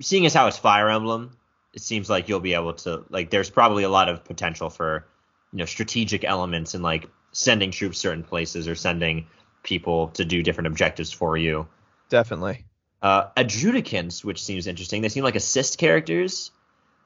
[0.00, 1.36] seeing as how it's Fire Emblem,
[1.74, 5.06] it seems like you'll be able to like there's probably a lot of potential for,
[5.52, 9.26] you know, strategic elements and like sending troops certain places or sending
[9.62, 11.68] people to do different objectives for you.
[12.08, 12.64] Definitely.
[13.02, 15.02] Uh, adjutants, which seems interesting.
[15.02, 16.50] They seem like assist characters.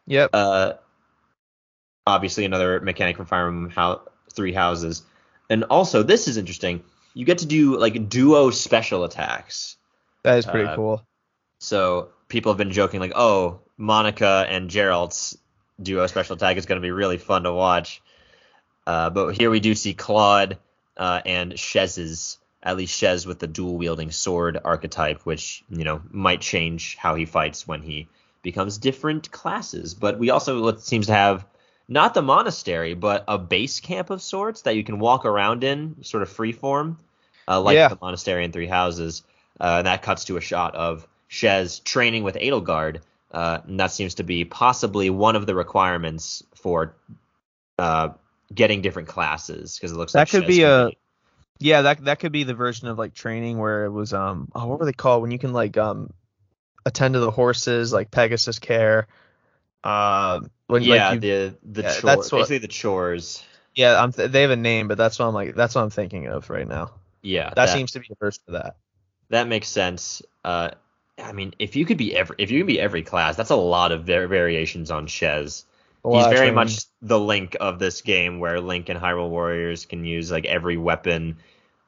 [0.06, 0.30] Yep.
[0.32, 0.72] Uh,
[2.06, 4.00] obviously another mechanic from Fire Emblem Hou-
[4.32, 5.02] Three Houses,
[5.48, 6.82] and also this is interesting.
[7.14, 9.76] You get to do like duo special attacks.
[10.22, 11.06] that is pretty uh, cool.
[11.58, 15.36] So people have been joking like, oh, Monica and Jeralt's
[15.80, 18.02] duo special attack is going to be really fun to watch.
[18.86, 20.58] Uh, but here we do see Claude
[20.96, 26.02] uh, and Shez's, at least Shez with the dual wielding sword archetype, which you know
[26.10, 28.08] might change how he fights when he
[28.42, 29.94] becomes different classes.
[29.94, 31.46] But we also it seems to have
[31.88, 35.96] not the monastery, but a base camp of sorts that you can walk around in,
[36.02, 36.98] sort of free form,
[37.46, 37.88] uh, like Yeah.
[37.88, 39.22] the monastery in Three Houses.
[39.60, 43.00] Uh, and that cuts to a shot of Shez training with Edelgard,
[43.32, 46.96] uh, and that seems to be possibly one of the requirements for
[47.78, 48.10] uh,
[48.54, 50.90] getting different classes because it looks like That like could be a-
[51.58, 54.66] Yeah, that that could be the version of like training where it was um oh
[54.66, 56.10] what were they called when you can like um
[56.86, 59.06] attend to the horses like Pegasus care.
[59.82, 63.42] Um when yeah like you, the the yeah, chores, that's what- basically the chores.
[63.74, 65.90] yeah, I'm th- they have a name, but that's what I'm like that's what I'm
[65.90, 66.92] thinking of right now.
[67.22, 68.76] Yeah, That, seems to be the version of that.
[69.30, 70.20] that makes sense.
[70.44, 70.72] Uh,
[71.18, 73.56] I mean, if you could be every if you can be every class, that's a
[73.56, 75.64] lot of var- variations on Shez.
[76.04, 80.30] He's very much the Link of this game, where Link and Hyrule Warriors can use
[80.30, 81.38] like every weapon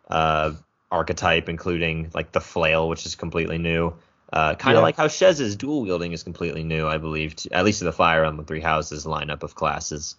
[0.09, 0.53] uh,
[0.91, 3.93] archetype, including like the flail, which is completely new.
[4.33, 4.85] Uh, kind of Yeah.
[4.85, 7.93] like how Shez's dual wielding is completely new, I believe, to, at least to the
[7.93, 10.17] Fire Emblem Three Houses lineup of classes.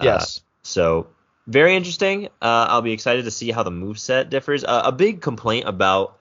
[0.00, 0.40] Uh, Yes.
[0.62, 1.06] so
[1.46, 2.26] very interesting.
[2.42, 4.64] Uh, I'll be excited to see how the move set differs.
[4.64, 6.18] Uh, a big complaint about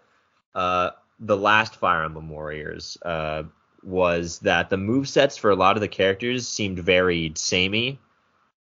[0.55, 3.43] uh, the last Fire Emblem Warriors uh,
[3.83, 7.99] was that the move sets for a lot of the characters seemed very samey.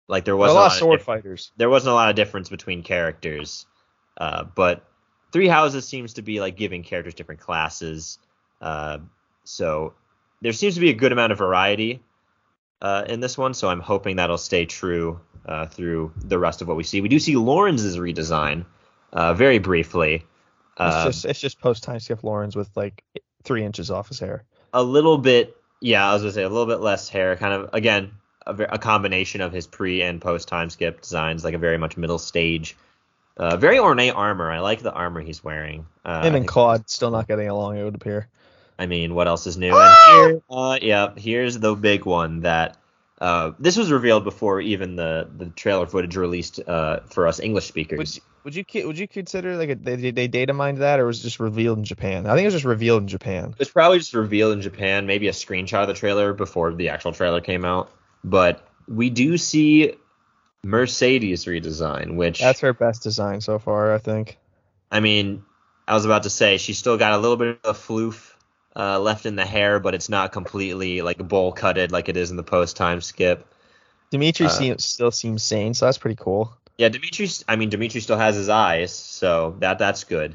[0.09, 1.53] Like there wasn't lot a of sword dif- fighters.
[1.57, 3.67] there wasn't a lot of difference between characters.
[4.17, 4.85] Uh, but
[5.33, 8.19] Three Houses seems to be like giving characters different classes.
[8.61, 8.99] Uh,
[9.45, 9.95] so
[10.41, 12.03] there seems to be a good amount of variety
[12.81, 13.55] uh, in this one.
[13.55, 17.01] So I'm hoping that'll stay true uh, through the rest of what we see.
[17.01, 18.65] We do see Lorenz's redesign
[19.13, 20.15] uh, very briefly.
[20.15, 20.25] It's
[20.77, 23.03] Uh, just it's just post time skip Lawrence with like
[23.43, 24.45] three inches off his hair.
[24.75, 27.37] A little bit, yeah, I was gonna say a little bit less hair.
[27.37, 28.11] Kind of again
[28.47, 31.97] a, a combination of his pre and post time skip designs, like a very much
[31.97, 32.77] middle stage.
[33.37, 34.51] Uh, very ornate armor.
[34.51, 35.87] I like the armor he's wearing.
[36.05, 38.29] Uh, Him and think- Claude still not getting along, it would appear.
[38.79, 39.73] I mean, what else is new?
[39.77, 42.77] And here, uh, yeah, here's the big one that
[43.25, 47.65] uh, this was revealed before even the the trailer footage released uh, for us English
[47.65, 48.21] speakers.
[48.45, 51.21] Would would you would you consider like a, they they data mined that or was
[51.21, 52.27] it just revealed in Japan?
[52.27, 53.55] I think it was just revealed in Japan.
[53.59, 57.13] It's probably just revealed in Japan, maybe a screenshot of the trailer before the actual
[57.13, 57.91] trailer came out.
[58.23, 59.95] But we do see
[60.63, 64.37] Mercedes redesign, which That's her best design so far, I think.
[64.91, 65.45] I mean,
[65.89, 68.34] I was about to say she's still got a little bit of a floof
[68.77, 72.31] uh, left in the hair, but it's not completely like bowl cutted like it is
[72.31, 73.47] in the post time skip.
[74.11, 76.53] Dimitri Uh, seems, still seems sane, so that's pretty cool.
[76.77, 77.29] Yeah, Dimitri.
[77.49, 80.35] I mean, Dimitri still has his eyes, so that that's good.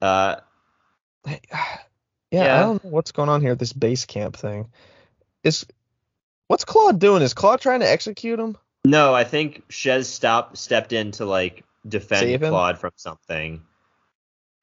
[0.00, 0.36] Uh,
[1.26, 1.38] yeah,
[2.30, 2.56] Yeah.
[2.56, 4.70] I don't know what's going on here this base camp thing.
[5.44, 5.66] Is
[6.48, 7.22] what's Claude doing?
[7.22, 8.56] Is Claude trying to execute him?
[8.86, 13.62] No, I think Shez stop stepped in to like defend Claude from something.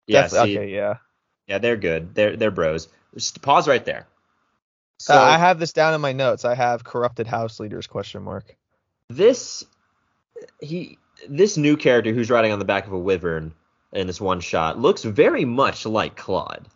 [0.08, 0.95] Yeah, Def- see, okay, yeah.
[1.49, 2.13] Yeah, they're good.
[2.13, 2.88] They're they're bros.
[3.15, 4.07] Just pause right there.
[4.99, 6.45] So Uh, I have this down in my notes.
[6.45, 8.55] I have corrupted house leaders question mark.
[9.09, 9.65] this
[10.62, 13.53] he this new character who's riding on the back of a wyvern
[13.91, 16.67] in this one shot looks very much like Claude.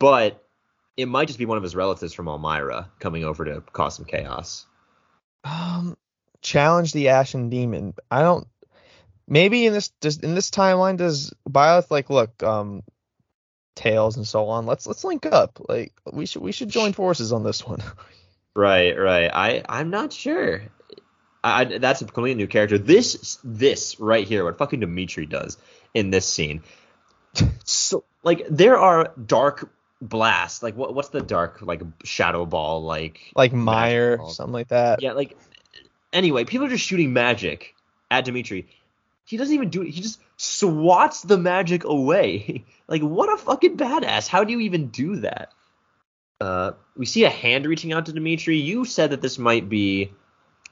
[0.00, 0.44] But
[0.96, 4.04] it might just be one of his relatives from Almyra coming over to cause some
[4.04, 4.66] chaos.
[5.44, 5.96] Um,
[6.42, 7.94] challenge the Ashen Demon.
[8.10, 8.46] I don't.
[9.28, 12.82] Maybe in this in this timeline does Byleth like look um
[13.78, 14.66] tails and so on.
[14.66, 15.58] Let's let's link up.
[15.68, 17.82] Like we should we should join forces on this one.
[18.56, 19.30] Right, right.
[19.32, 20.62] I I'm not sure.
[21.44, 22.76] I, that's a completely new character.
[22.76, 25.58] This this right here, what fucking Dimitri does
[25.94, 26.62] in this scene.
[27.62, 30.60] So like there are dark blasts.
[30.60, 35.02] Like what what's the dark like shadow ball like like Meyer, something like that.
[35.02, 35.36] Yeah, like
[36.12, 37.76] anyway, people are just shooting magic
[38.10, 38.66] at Dimitri.
[39.24, 39.90] He doesn't even do it.
[39.90, 42.64] He just swats the magic away.
[42.88, 44.26] like what a fucking badass.
[44.26, 45.52] How do you even do that?
[46.40, 48.56] Uh, we see a hand reaching out to Dimitri.
[48.56, 50.12] You said that this might be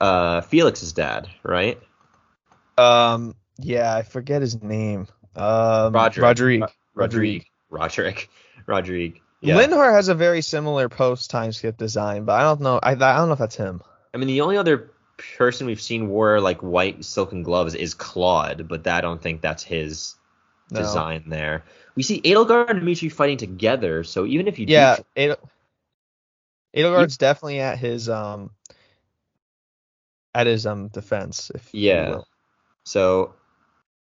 [0.00, 1.80] uh Felix's dad, right?
[2.78, 5.08] Um, yeah, I forget his name.
[5.34, 6.22] Um, Roderick.
[6.22, 6.60] Rodrigue.
[6.62, 7.46] Ro- Rodrigue.
[7.68, 8.30] Roderick.
[8.66, 9.20] Rodrigue.
[9.42, 9.60] Yeah.
[9.60, 9.92] Yeah.
[9.92, 12.80] Has a very similar post time skip design, but I don't know.
[12.82, 13.82] I I don't know if that's him.
[14.14, 18.68] I mean, the only other person we've seen wear like white silken gloves is Claude,
[18.68, 20.14] but I don't think that's his
[20.70, 20.80] No.
[20.80, 21.64] design there.
[21.94, 25.50] We see Edelgard and Dimitri fighting together, so even if you Yeah, do, Adel-
[26.76, 28.50] Edelgard's definitely at his um
[30.34, 31.50] at his um defense.
[31.54, 32.08] If you Yeah.
[32.08, 32.26] will.
[32.84, 33.34] so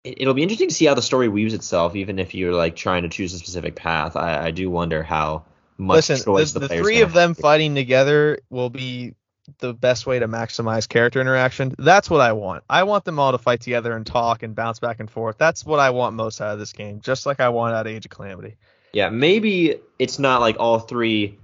[0.04, 2.76] it, it'll be interesting to see how the story weaves itself, even if you're like
[2.76, 4.16] trying to choose a specific path.
[4.16, 5.44] I, I do wonder how
[5.78, 9.14] much Listen, choice the, the, the player's three of them fighting together will be
[9.58, 11.74] the best way to maximize character interaction.
[11.78, 12.64] That's what I want.
[12.70, 15.36] I want them all to fight together and talk and bounce back and forth.
[15.38, 17.92] That's what I want most out of this game, just like I want out of
[17.92, 18.56] Age of Calamity.
[18.92, 21.38] Yeah, maybe it's not like all three.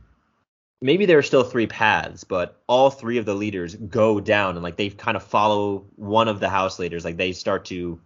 [0.81, 4.63] Maybe there are still three paths, but all three of the leaders go down and
[4.63, 7.05] like they kind of follow one of the house leaders.
[7.05, 8.01] Like they start to,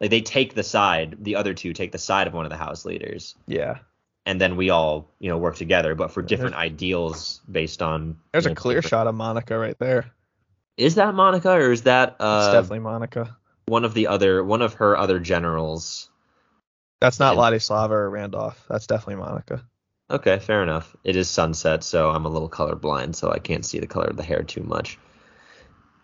[0.00, 1.16] like they take the side.
[1.20, 3.78] The other two take the side of one of the house leaders, Yeah.
[4.26, 8.18] And then we all you know work together, but for Yeah, different ideals based on.
[8.32, 10.10] There's you a know, clear different- shot of Monica right there.
[10.76, 13.36] Is that Monica or is that It's uh definitely Monica.
[13.66, 16.08] one of the other one of her other generals?
[17.00, 18.64] That's not and- Ladislava or Randolph.
[18.68, 19.62] That's definitely Monica.
[20.10, 20.94] Okay, fair enough.
[21.04, 24.16] It is sunset, so I'm a little colorblind, so I can't see the color of
[24.16, 24.98] the hair too much.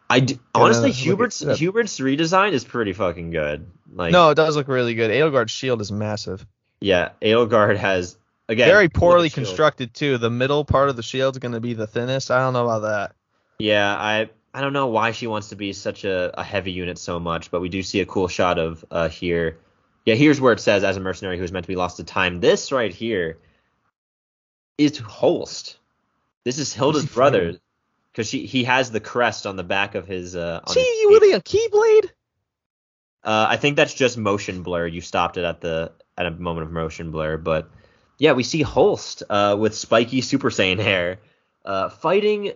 [0.09, 1.41] I d- honestly, look Hubert's.
[1.61, 3.67] Hubert's redesign is pretty fucking good.
[3.93, 5.11] Like, no, it does look really good.
[5.11, 6.47] Edelgard's shield is massive.
[6.81, 8.17] Yeah, Edelgard has
[8.49, 10.19] again Very poorly constructed too.
[10.19, 12.31] The middle part of the shield's going to be the thinnest.
[12.31, 13.15] I don't know about that.
[13.59, 16.99] Yeah, I I don't know why she wants to be such a, a heavy unit
[16.99, 19.59] so much, but we do see a cool shot of uh here.
[20.05, 22.05] Yeah, here's where it says as a mercenary who is meant to be lost to
[22.05, 22.41] time.
[22.41, 23.39] This right here
[24.79, 25.77] is Holst.
[26.45, 27.59] This is Hilda's he brother
[28.13, 30.35] because she he has the crest on the back of his.
[30.35, 32.11] Uh, on See his you with a keyblade?
[33.25, 34.87] Uh, I think that's just motion blur.
[34.87, 37.71] You stopped it at the at a moment of motion blur, but
[38.19, 41.19] yeah, we see Holst uh, with spiky Super Saiyan hair
[41.65, 42.53] uh, fighting.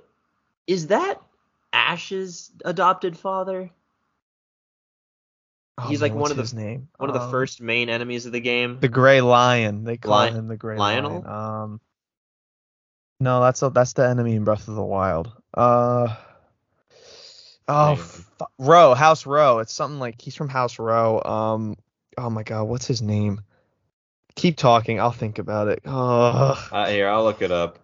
[0.66, 1.22] Is that
[1.72, 3.70] Ash's adopted father?
[5.78, 6.88] Oh, He's man, like one of the- name.
[6.98, 8.78] One of the Um, first main enemies of the game.
[8.80, 9.84] The Gray Lion.
[9.84, 11.24] They call Lion- him the Gray Lynel?
[11.24, 11.26] Lion.
[11.26, 11.80] Um,
[13.20, 15.30] no, that's a, that's the enemy in Breath of the Wild.
[15.54, 16.14] Uh,
[17.68, 19.60] oh, fu- Row House Row.
[19.60, 21.22] It's something like he's from House Row.
[21.22, 21.76] Um,
[22.18, 23.40] oh my God, what's his name?
[24.34, 25.00] Keep talking.
[25.00, 25.82] I'll think about it.
[25.84, 26.68] Oh.
[26.72, 27.78] Uh, here, I'll look it up.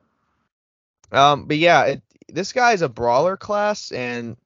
[1.13, 4.37] Um, but yeah, it, this guy is a brawler class, and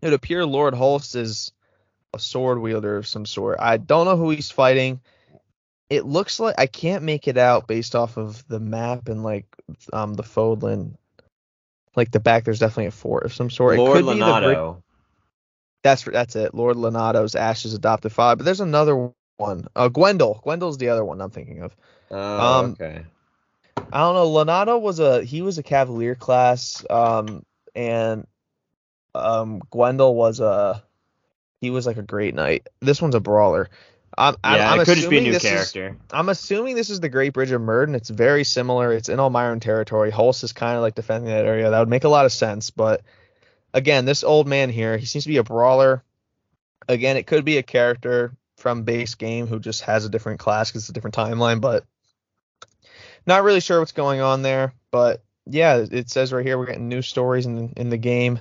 [0.00, 1.52] it would appear Lord Holst is
[2.14, 3.58] a sword wielder of some sort.
[3.60, 5.00] I don't know who he's fighting.
[5.88, 9.46] It looks like I can't make it out based off of the map and like
[9.92, 10.96] um the Fodlan.
[11.94, 13.76] Like the back, there's definitely a fort of some sort.
[13.76, 14.82] Lord it could be the Brit-
[15.82, 16.54] that's that's it.
[16.54, 18.36] Lord Lonato's Ash's adopted father.
[18.36, 19.66] But there's another one.
[19.74, 20.42] Uh, Gwendal.
[20.42, 21.74] Gwendal's the other one I'm thinking of.
[22.10, 23.04] Oh, Um, okay.
[23.92, 24.28] I don't know.
[24.30, 28.26] Lonato was a he was a Cavalier class, um, and
[29.14, 30.82] um, Gwendal was a
[31.60, 32.68] he was like a great knight.
[32.80, 33.68] This one's a brawler.
[34.18, 35.96] I'm, I'm, Yeah, I'm it could just be a new this is- character.
[36.10, 37.94] I'm assuming this is the Great Bridge of Myrddin.
[37.94, 38.92] It's very similar.
[38.92, 40.10] It's in Elmiron territory.
[40.10, 41.70] Holst is kind of like defending that area.
[41.70, 42.68] That would make a lot of sense.
[42.70, 43.02] But
[43.72, 46.02] again, this old man here, he seems to be a brawler.
[46.88, 50.70] Again, it could be a character from base game who just has a different class
[50.70, 51.60] because it's a different timeline.
[51.60, 51.84] But
[53.26, 56.88] not really sure what's going on there, but yeah, it says right here we're getting
[56.88, 58.38] new stories in in the game.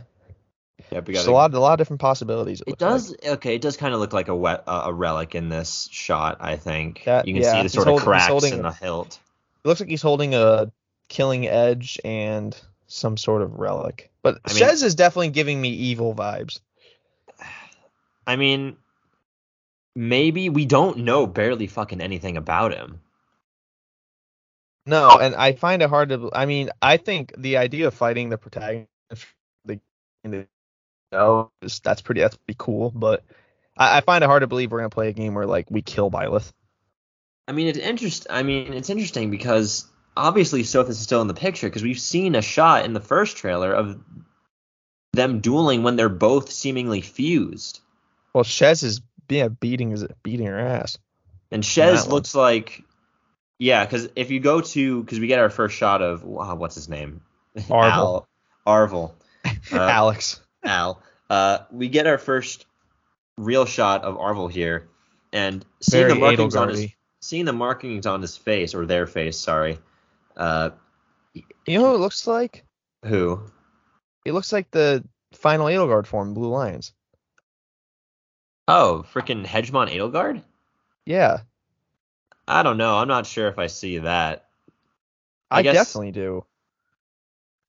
[0.91, 2.61] Yeah, we got a lot a lot of different possibilities.
[2.61, 3.19] It, It looks like.
[3.21, 3.55] does okay.
[3.55, 6.37] It does kind of look like a wet, uh, a relic in this shot.
[6.39, 8.71] I think That- you can yeah, see the sort hold- of cracks holding in the
[8.71, 9.19] hilt.
[9.63, 10.71] It looks like he's holding a
[11.07, 12.55] killing edge and
[12.87, 14.11] some sort of relic.
[14.21, 16.59] But I mean- Shez is definitely giving me evil vibes.
[18.27, 18.75] I mean,
[19.95, 23.01] maybe we don't know barely fucking anything about him.
[24.85, 26.31] No, and I find it hard to.
[26.33, 28.89] I mean, I think the idea of fighting the protagonist,
[29.65, 29.79] the
[30.23, 30.47] the
[31.61, 32.89] is that's pretty that's pretty cool.
[32.89, 33.23] But
[33.77, 35.81] I, I find it hard to believe we're gonna play a game where like we
[35.81, 36.51] kill Byleth.
[37.47, 38.27] I mean, it's interest.
[38.29, 39.85] I mean, it's interesting because
[40.17, 43.37] obviously Sothis is still in the picture because we've seen a shot in the first
[43.37, 43.99] trailer of
[45.13, 47.81] them dueling when they're both seemingly fused,
[48.33, 50.97] Well, Shez is yeah beating is beating her ass.
[51.51, 52.09] and Shez one.
[52.09, 52.83] looks like.
[53.59, 56.75] Yeah, because if you go to because we get our first shot of wow, what's
[56.75, 57.21] his name?
[57.57, 57.91] Arval.
[57.91, 58.27] Al,
[58.67, 59.11] Arval.
[59.71, 60.39] Uh, Alex.
[60.63, 61.01] Al.
[61.29, 62.65] Uh, we get our first
[63.37, 64.87] real shot of Arval here,
[65.33, 69.07] and seeing Very the markings on his seeing the markings on his face or their
[69.07, 69.79] face, sorry.
[70.35, 70.71] Uh,
[71.33, 72.65] You know who it looks like?
[73.05, 73.41] who?
[74.25, 75.03] It looks like the
[75.33, 76.93] final Edelgard form, Blue Lions.
[78.67, 80.41] Oh, freaking Hegemon Edelgard?
[81.05, 81.39] Yeah,
[82.47, 82.95] I don't know.
[82.97, 84.45] I'm not sure if I see that.
[85.49, 86.45] I I, guess- definitely do.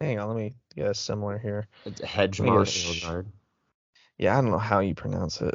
[0.01, 1.69] Hang on, let me get a similar here.
[1.85, 3.27] It's Hegemon sh- Edelgard.
[4.19, 5.55] Yeah, I don't know how you pronounce it.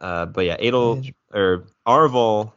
[0.00, 2.52] Uh, but yeah, Adel Hedge- or Arval.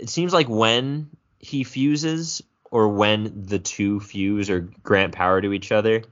[0.00, 5.52] It seems like when he fuses or when the two fuse or grant power to
[5.52, 6.02] each other,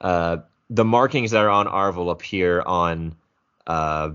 [0.00, 0.38] uh,
[0.70, 3.16] the markings that are on Arval appear on
[3.66, 4.10] uh,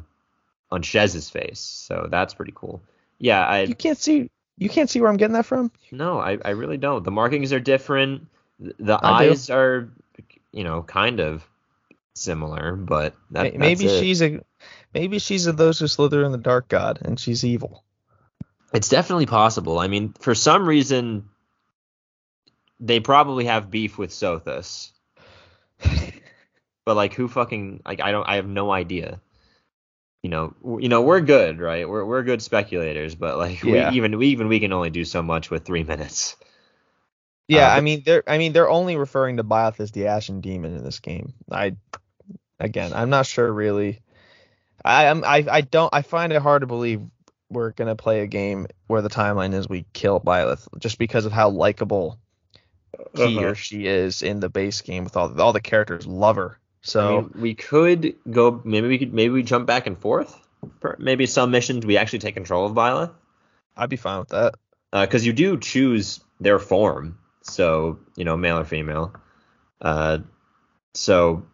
[0.72, 1.60] on Shez's face.
[1.60, 2.82] So that's pretty cool.
[3.20, 4.30] Yeah, I You can't see.
[4.58, 5.72] You can't see where I'm getting that from.
[5.92, 7.04] no, I, I really don't.
[7.04, 8.28] The markings are different.
[8.60, 9.32] The, I do.
[9.32, 9.90] eyes are,
[10.52, 11.48] you know, kind of
[12.14, 14.00] similar, but that, maybe that's it.
[14.02, 14.44] she's a.
[14.94, 17.84] Maybe she's a those who slither in the dark god, and she's evil.
[18.74, 19.80] It's definitely possible.
[19.80, 21.30] I mean, for some reason,
[22.80, 24.92] they probably have beef with Sothis,
[26.86, 28.02] but like, who fucking like?
[28.02, 28.28] I don't.
[28.28, 29.22] I have no idea.
[30.24, 31.88] You know, you know, we're good, right?
[31.88, 33.92] We're we're good speculators, but like, Yeah.
[33.92, 36.36] we even we even we can only do so much with three minutes.
[37.48, 40.42] Yeah, Uh, I mean they're I mean they're only referring to Byleth as the Ashen
[40.42, 41.34] Demon in this game.
[41.52, 41.76] I
[42.60, 44.02] again I'm not sure really.
[44.84, 47.02] I am I I don't I find it hard to believe
[47.50, 51.32] we're gonna play a game where the timeline is we kill Byleth just because of
[51.32, 52.20] how likable
[53.14, 53.48] he Uh-huh.
[53.48, 56.60] or she is in the base game with all all the characters love her.
[56.82, 58.62] So I mean, we could go.
[58.64, 59.14] Maybe we could.
[59.14, 60.40] Maybe we jump back and forth.
[60.98, 63.12] Maybe some missions we actually take control of Byleth.
[63.78, 64.56] I'd be fine with that.
[64.92, 69.14] because you do choose their form, so you know male or female.
[69.82, 70.20] Uh,
[70.94, 71.46] so,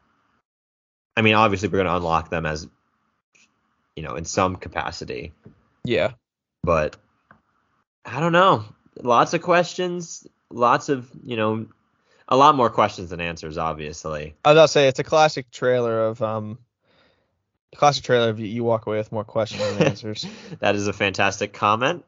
[1.15, 2.67] I mean, obviously we're gonna unlock them as,
[3.95, 5.33] you know, in some capacity,
[5.83, 6.13] Yeah.
[6.63, 6.95] but
[8.05, 8.65] I don't know.
[9.01, 11.67] Lots of questions, lots of you know,
[12.27, 14.35] a lot more questions than answers, obviously.
[14.43, 16.57] I was about to say it's a classic trailer of um
[17.75, 20.25] classic trailer of you, walk away with more questions than answers.
[20.59, 22.05] that is a fantastic comment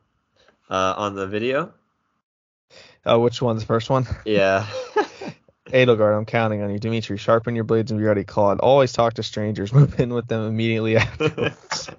[0.69, 1.73] uh, on the video.
[3.05, 4.07] Oh, which one's the first one?
[4.25, 4.67] Yeah.
[5.67, 6.79] Edelgard, I'm counting on you.
[6.79, 8.59] Dimitri, sharpen your blades and be ready, Claude.
[8.59, 9.73] Always talk to strangers.
[9.73, 11.89] Move in with them immediately afterwards.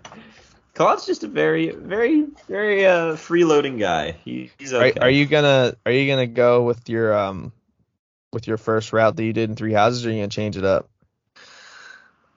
[0.74, 4.12] Claude's just a very, very, very uh, freeloading guy.
[4.24, 4.98] He, he's okay.
[4.98, 7.52] are, are you gonna are you gonna go with your um
[8.32, 10.56] with your first route that you did in Three Houses, or are you gonna change
[10.56, 10.88] it up?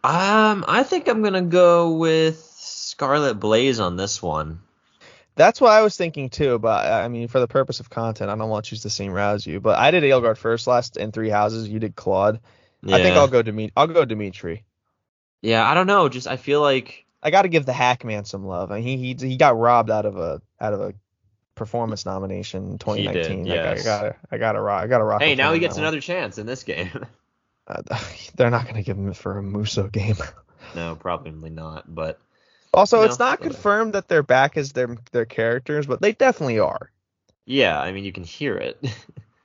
[0.04, 4.62] Um, I think I'm gonna go with Scarlet Blaze on this one.
[5.36, 6.60] That's what I was thinking too.
[6.60, 9.12] But I mean, for the purpose of content, I don't want to choose the same
[9.12, 9.60] route as you.
[9.60, 11.68] But I did Edelgard first last in Three Houses.
[11.68, 12.40] You did Claude.
[12.84, 12.96] Yeah.
[12.96, 13.74] I think I'll go Dimitri.
[13.78, 14.64] I'll go Dimitri.
[15.42, 16.10] Yeah, I don't know.
[16.10, 18.72] Just I feel like I got to give the Hackman some love.
[18.72, 20.94] I mean, he he he got robbed out of a out of a
[21.56, 23.46] performance nomination in 2019.
[23.46, 25.22] He did, Like, I gotta I gotta rock I gotta rock.
[25.22, 25.84] hey, now he gets that one.
[25.88, 27.06] another chance in this game.
[27.68, 27.82] Uh,
[28.36, 30.16] they're not gonna give him for a Muso game.
[30.76, 31.94] no, probably not.
[31.94, 32.20] But
[32.74, 33.54] Also, No, it's not whatever.
[33.54, 36.92] confirmed that they're back as their their characters, but they definitely are.
[37.46, 38.84] yeah, I mean you can hear it.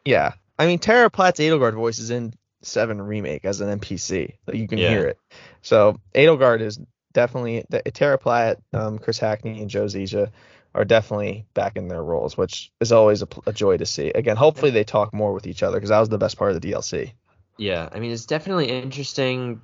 [0.07, 2.33] Yeah, I mean Tara Platt's Edelgard voice is in
[2.63, 4.89] Seven remake as an NPC, like you can Yeah.
[4.89, 5.19] hear it.
[5.63, 6.81] So Edelgard is
[7.13, 10.31] definitely the, Tara Platt, um, Chris Hackney, and Joe Zieja
[10.77, 14.11] are definitely back in their roles, which is always a, a joy to see.
[14.11, 16.61] Again, hopefully they talk more with each other because that was the best part of
[16.61, 17.13] the DLC.
[17.59, 19.63] yeah, I mean it's definitely interesting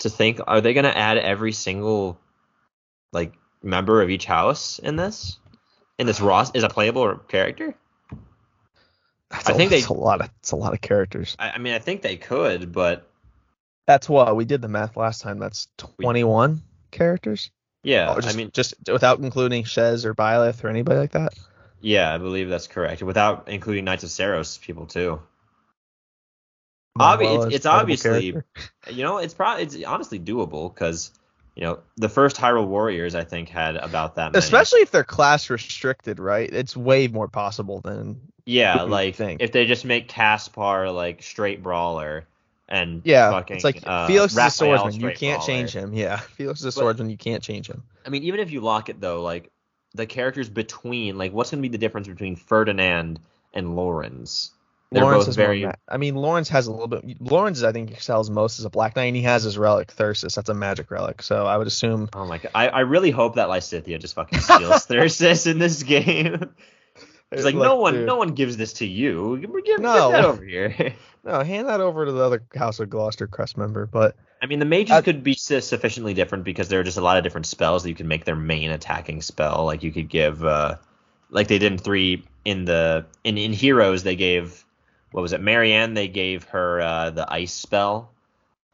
[0.00, 0.40] to think.
[0.46, 2.20] Are they gonna add every single
[3.12, 3.32] like
[3.62, 5.38] member of each house in this?
[5.98, 7.74] In this Ross is a playable character?
[9.30, 11.36] That's I a, think they- that's a lot of it's a lot of characters.
[11.38, 13.08] I, I mean, I think they could, but
[13.86, 15.38] That's what we did the math last time.
[15.38, 17.50] That's 21 characters.
[17.84, 21.32] Yeah, Oh, just, I mean, just without including Shez or Byleth or anybody like that.
[21.80, 23.02] yeah, I believe that's correct.
[23.02, 25.20] Without including Knights of Seiros people too.
[26.98, 28.44] Obvi- it's- it's obviously- character.
[28.90, 31.12] You know, it's probably it's honestly doable because
[31.54, 34.38] you know the first Hyrule Warriors I think had about that many.
[34.40, 36.52] especially if they're class restricted, right?
[36.52, 39.40] It's way more possible than yeah, like think.
[39.40, 42.26] if they just make Caspar like straight brawler
[42.72, 43.30] and yeah.
[43.30, 44.94] fucking, it's like uh, Felix is a swordsman.
[44.94, 45.46] You can't brawler.
[45.46, 45.92] change him.
[45.94, 47.10] Yeah, Felix is a But- swordsman.
[47.10, 47.84] You can't change him.
[48.04, 49.50] I mean, even if you lock it though, like
[49.94, 53.20] the characters between, like what's gonna be the difference between Ferdinand
[53.54, 54.50] and Lorenz?
[54.90, 55.66] They're Lorenz both very.
[55.88, 57.20] I mean, Lorenz has a little bit.
[57.20, 60.34] Lorenz, I think, excels most as a Black Knight, and he has his relic Thyrsus.
[60.34, 61.22] That's a magic relic.
[61.22, 62.10] So I would assume.
[62.12, 62.50] Oh my god!
[62.54, 66.50] I, I really hope that Lysithea just fucking steals Thyrsus in this game.
[67.32, 69.38] It's like, no one dude, no one gives this to you.
[69.38, 70.10] Give, give No.
[70.12, 70.94] that over here.
[71.24, 73.86] No, hand that over to the other House of Gloucester crest member.
[73.86, 77.00] But I mean, the mages I- could be sufficiently different because there are just a
[77.00, 79.64] lot of different spells that you can make their main attacking spell.
[79.64, 80.78] Like you could give, uh,
[81.30, 84.64] like they did in three in the in in Heroes they gave
[85.12, 88.10] what was it Marianne they gave her uh, the ice spell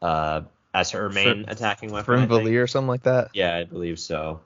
[0.01, 0.41] uh,
[0.73, 2.27] as her main Frim- attacking weapon.
[2.27, 3.29] Frimvalier or something like that.
[3.35, 4.39] Yeah, I believe so.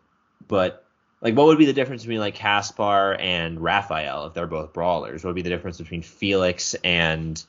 [0.49, 0.82] But
[1.23, 5.23] like, what would be the difference between like Caspar and Raphael if they're both brawlers?
[5.23, 7.41] What would be the difference between Felix and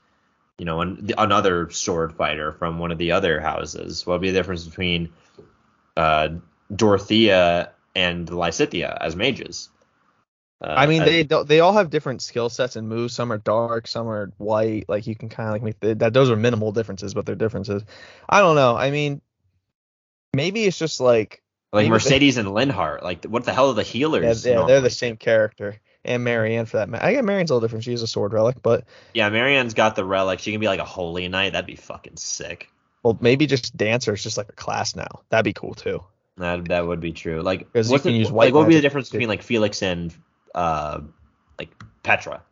[0.59, 4.07] you know an, another sword fighter from one of the other houses?
[4.07, 5.12] What would be the difference between
[5.97, 6.29] uh,
[6.75, 9.70] Dorothea and Lysithea as mages?
[10.61, 13.12] Uh, I mean, they don't, they all have different skill sets and moves.
[13.12, 14.85] Some are dark, some are white.
[14.89, 16.12] Like you can kind of like make the, that.
[16.12, 17.83] Those are minimal differences, but they're differences.
[18.29, 18.77] I don't know.
[18.77, 19.20] I mean,
[20.33, 21.43] maybe it's just like
[21.75, 23.03] like Mercedes and Linhardt.
[23.03, 24.47] Like, what the hell are the yeah, healers?
[24.47, 25.77] yeah they're the same character.
[26.07, 26.89] And Marianne for that.
[26.91, 27.05] matter.
[27.05, 27.85] I get Marianne's a little different.
[27.85, 30.39] She's a sword relic, but Yeah, Marianne's got the relic.
[30.41, 31.53] She can be like a holy knight.
[31.55, 32.70] That'd be fucking sick.
[33.03, 35.22] well, maybe just dancer is just like a class now.
[35.31, 36.05] That'd be cool too.
[36.37, 37.41] That that would be true.
[37.43, 39.83] Like, 'Cause you what's can the- like what would be the difference between like Felix
[39.83, 40.14] and
[40.55, 41.01] uh
[41.59, 41.70] like
[42.03, 42.43] Petra?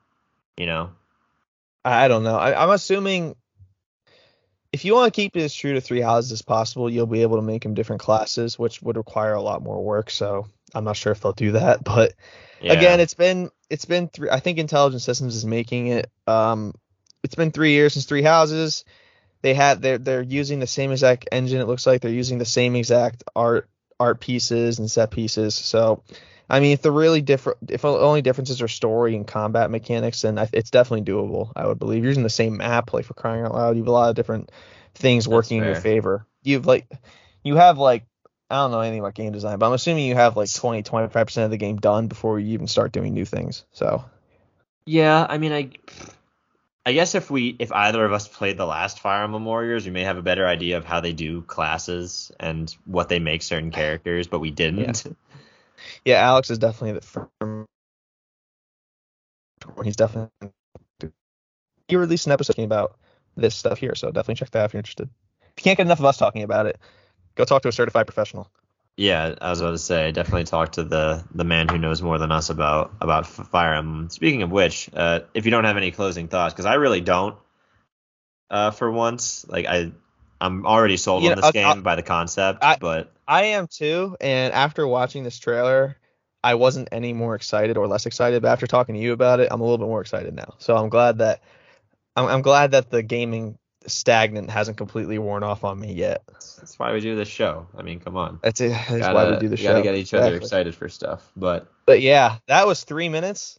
[0.57, 0.91] You know?
[1.85, 2.37] I, I don't know.
[2.39, 3.35] I, I'm assuming
[4.73, 7.23] if you want to keep it as true to three houses as possible, you'll be
[7.23, 10.11] able to make them different classes, which would require a lot more work.
[10.11, 12.15] So I'm not sure if they'll do that, but
[12.61, 12.73] Yeah.
[12.73, 14.31] again, it's been it's been three.
[14.31, 16.11] I think Intelligent Systems is making it.
[16.27, 16.75] Um,
[17.23, 18.85] it's been three years since Three Houses.
[19.43, 21.61] They had they're they're using the same exact engine.
[21.61, 23.69] It looks like they're using the same exact art
[24.01, 25.55] art pieces and set pieces.
[25.55, 26.03] So,
[26.49, 30.39] I mean, if the really different, if only differences are story and combat mechanics, then
[30.53, 31.53] it's definitely doable.
[31.57, 33.89] I would believe you're using the same map, like for crying out loud, you have
[33.89, 34.51] a lot of different
[34.95, 36.27] things working in your favor.
[36.43, 36.87] You've like
[37.43, 38.05] you have like
[38.51, 41.45] I don't know anything about game design, but I'm assuming you have like 20, 25%
[41.45, 43.65] of the game done before you even start doing new things.
[43.73, 44.05] So
[44.85, 45.71] Yeah, I mean I
[46.85, 49.93] I guess if we if either of us played the last Fire Emblem Warriors, we
[49.93, 53.71] may have a better idea of how they do classes and what they make certain
[53.71, 55.05] characters, but we didn't.
[55.05, 55.13] yeah,
[56.07, 57.67] Alex is definitely the firm.
[59.85, 60.31] He's definitely
[61.89, 62.97] he released an episode about
[63.37, 65.09] this stuff here, so definitely check that out if you're interested.
[65.43, 66.79] If you can't get enough of us talking about it,
[67.35, 68.51] go talk to a certified professional.
[68.97, 72.19] Yeah, I was about to say, definitely talk to the the man who knows more
[72.19, 74.11] than us about about Fire Emblem.
[74.11, 77.37] Speaking of which, uh, if you don't have any closing thoughts, because I really don't,
[78.51, 79.93] uh, for once, like I,
[80.43, 83.13] I'm already sold You on know, this I'll- game I'll- by the concept, I- but
[83.29, 85.97] I am too, and after watching this trailer,
[86.45, 88.43] I wasn't any more excited or less excited.
[88.43, 90.55] But after talking to you about it, I'm a little bit more excited now.
[90.59, 91.41] So I'm glad that
[92.17, 96.23] I'm, I'm glad that the gaming stagnant hasn't completely worn off on me yet.
[96.29, 97.67] that's why we do this show.
[97.77, 99.71] I mean, come on, That's, it, that's gotta, why we do the show.
[99.73, 100.45] gotta get each other Exactly.
[100.47, 101.31] excited for stuff.
[101.37, 103.59] But But yeah, that was three minutes.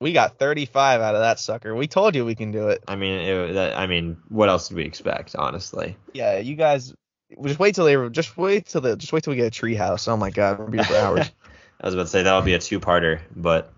[0.00, 1.74] We got 35 out of that sucker.
[1.74, 2.82] We told you we can do it.
[2.88, 5.96] I mean, it, that, I mean, what else did we expect, honestly?
[6.12, 6.94] Yeah, you guys
[7.42, 9.74] just wait till they just wait till the just wait till we get a tree
[9.74, 10.06] house.
[10.08, 11.30] Oh my god, we'll be for hours.
[11.80, 13.72] I was about to say that'll be a two-parter, but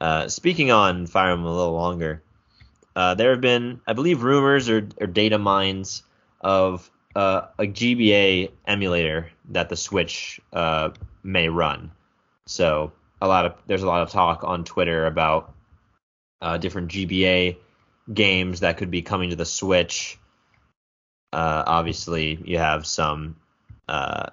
[0.00, 2.22] uh, speaking on Fire Emblem a little longer,
[2.94, 6.02] uh, there have been, I believe, rumors or, or data mines
[6.40, 10.90] of uh, a GBA emulator that the Switch uh,
[11.22, 11.90] may run.
[12.46, 12.92] So
[13.24, 15.54] a lot of there's a lot of talk on Twitter about
[16.40, 17.56] uh, different GBA
[18.12, 20.18] games that could be coming to the Switch.
[21.32, 23.36] Uh, obviously, you have some
[23.88, 24.26] uh,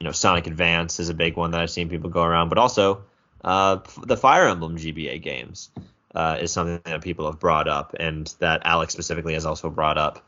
[0.00, 2.58] you know, Sonic Advance is a big one that I've seen people go around, but
[2.58, 3.04] also
[3.44, 5.70] uh, the Fire Emblem GBA games
[6.14, 9.98] uh, is something that people have brought up, and that Alex specifically has also brought
[9.98, 10.24] up.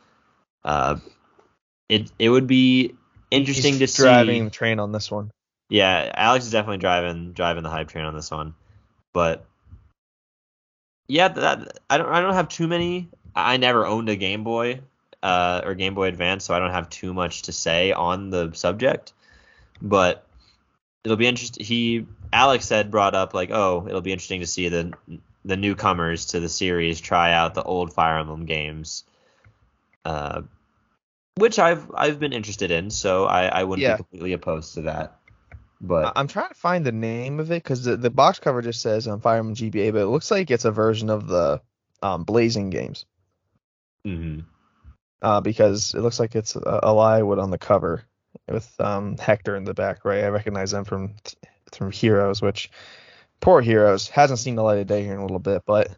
[0.65, 0.97] Uh,
[1.89, 2.95] it it would be
[3.31, 4.27] interesting He's to driving see.
[4.27, 5.31] Driving the train on this one.
[5.73, 8.53] Yeah, Alex is definitely driving driving the hype train on this one,
[9.15, 9.47] but
[11.09, 13.09] yeah, that I don't I don't have too many.
[13.35, 14.81] I never owned a Game Boy
[15.23, 18.53] uh, or Game Boy Advance, so I don't have too much to say on the
[18.53, 19.15] subject.
[19.81, 20.27] But
[21.05, 21.65] it'll be interesting.
[21.65, 24.93] He Alex said brought up like, oh, it'll be interesting to see the
[25.47, 29.05] the newcomers to the series try out the old Fire Emblem games,
[30.05, 30.43] uh,
[31.37, 32.91] which I've I've been interested in.
[32.91, 33.95] So I, I wouldn't Yeah.
[33.95, 35.17] be completely opposed to that.
[35.83, 38.81] But I'm trying to find the name of it because the, the box cover just
[38.81, 41.61] says um, Fire Emblem GBA, but it looks like it's a version of the
[42.03, 43.05] um, Blazing games.
[44.07, 44.45] mhm.
[45.21, 48.03] Uh, because it looks like it's uh, Eliwood on the cover
[48.49, 50.25] with um, Hector in the back, right?
[50.25, 51.15] I recognize them from
[51.73, 52.71] from Heroes, which
[53.41, 55.91] poor Heroes hasn't seen the light of day here in a little bit, but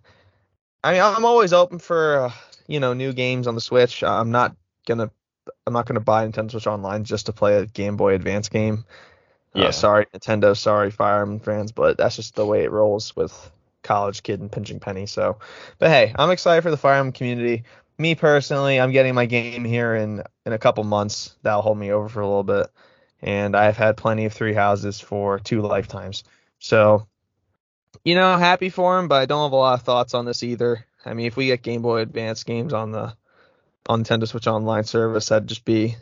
[0.83, 2.33] I mean I'm always open for uh,
[2.67, 4.03] you know new games on the Switch.
[4.03, 4.57] I'm not
[4.87, 5.11] gonna
[5.67, 8.85] I'm not gonna buy Nintendo Switch Online just to play a Game Boy Advance game.
[9.55, 9.67] Yeah.
[9.67, 13.33] Uh, sorry Nintendo, sorry Fire Emblem fans, but that's just the way it rolls with
[13.83, 15.07] college kid and pinching penny.
[15.07, 15.39] So,
[15.79, 17.65] but hey, I'm excited for the Fire Emblem community.
[17.97, 21.37] Me personally, I'm getting my game here in in a couple months.
[21.43, 22.67] That'll hold me over for a little bit,
[23.23, 26.25] and I've had plenty of three houses for two lifetimes.
[26.59, 27.07] So,
[28.05, 30.43] you know, happy for him, but I don't have a lot of thoughts on this
[30.43, 30.85] either.
[31.05, 33.15] I mean, if we get Game Boy Advance games on the
[33.87, 35.95] on Nintendo Switch Online service, that'd just be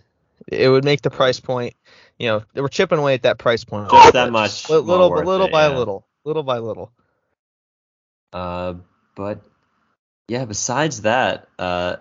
[0.49, 1.75] it would make the price point.
[2.19, 3.91] You know, they were chipping away at that price point.
[3.91, 5.77] Just that much Li- little, worth little it, by yeah.
[5.77, 6.93] little, little by little.
[8.33, 8.75] Uh,
[9.15, 9.41] but
[10.29, 11.97] yeah, besides that, uh,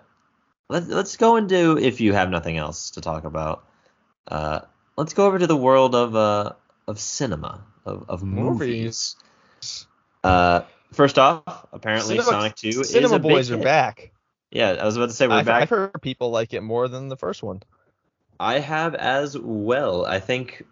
[0.69, 3.65] let, let's go into if you have nothing else to talk about.
[4.27, 4.61] Uh,
[4.97, 6.53] let's go over to the world of uh
[6.87, 9.15] of cinema of of movies.
[10.23, 10.61] Uh,
[10.93, 13.63] first off, apparently Cinema- Sonic Two is Cinema a big Boys are hit.
[13.63, 14.11] back.
[14.51, 15.63] Yeah, I was about to say we're I've, back.
[15.63, 17.61] I've heard people like it more than the first one.
[18.41, 20.03] I have as well.
[20.03, 20.65] I think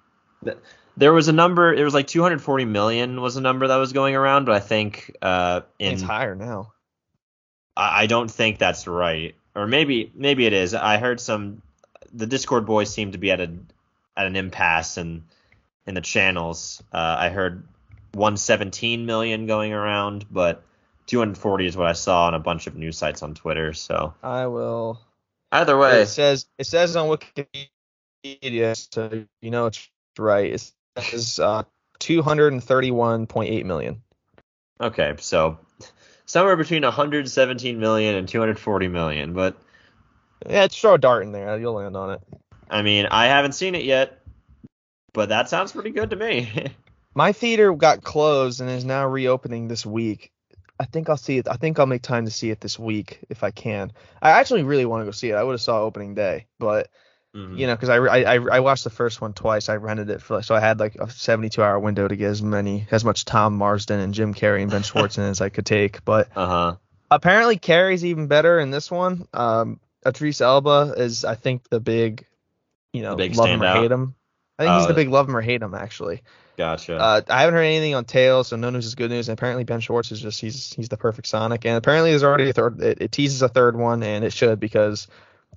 [0.44, 0.58] th-
[0.98, 1.72] there was a number.
[1.72, 5.16] It was like 240 million was a number that was going around, but I think
[5.22, 6.74] uh, in it's higher now.
[7.78, 10.74] I I don't think that's right, or maybe maybe it is.
[10.74, 11.62] I heard some.
[12.12, 13.52] The Discord boys seem to be at a
[14.18, 15.26] at an impasse in
[15.86, 16.82] in the channels.
[16.92, 17.64] Uh, I heard
[18.14, 20.64] 117 million going around, but
[21.06, 23.74] 240 is what I saw on a bunch of news sites on Twitter.
[23.74, 25.00] So I will.
[25.52, 30.54] Either way, It says it says on Wikipedia, so you know it's right.
[30.54, 31.64] It says uh,
[32.00, 34.02] 231.8 million.
[34.82, 35.58] okay, so
[36.26, 39.58] somewhere between 117 million and 240 million, but
[40.48, 41.58] Yeah, just throw a dart in there.
[41.60, 42.22] You'll land on it.
[42.70, 44.22] I mean, I haven't seen it yet,
[45.14, 46.68] but that sounds pretty good to me.
[47.16, 50.32] My theater got closed and is now reopening this week.
[50.80, 51.48] I think I'll see it.
[51.50, 53.92] I think I'll make time to see it this week if I can.
[54.22, 55.36] I actually really want to go see it.
[55.36, 56.90] I would have saw opening day, but
[57.36, 57.60] Mhm.
[57.60, 59.70] you know, because I, I I watched the first one twice.
[59.70, 62.42] I rented it for so I had like a 72 hour window to get as
[62.42, 65.66] many as much Tom Marsden and Jim Carrey and Ben Schwartz in as I could
[65.68, 66.04] take.
[66.06, 66.78] But uh-huh.
[67.12, 69.28] apparently Carrey's even better in this one.
[69.34, 72.26] Um, Idris Elba is I think the big,
[72.94, 74.16] you know, The big love him or hate him.
[74.58, 74.88] I think he's Oh.
[74.88, 76.24] the big love him or hate him actually.
[76.60, 76.98] Gotcha.
[76.98, 79.30] Uh, I haven't heard anything on Tails, so no news is good news.
[79.30, 81.66] And apparently Ben Schwartz is just he's he's the perfect Sonic.
[81.66, 82.82] And apparently there's already a third.
[82.82, 85.08] It, it teases a third one, and it should because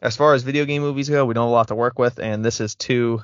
[0.00, 2.20] as far as video game movies go, we don't have a lot to work with,
[2.20, 3.20] and this is two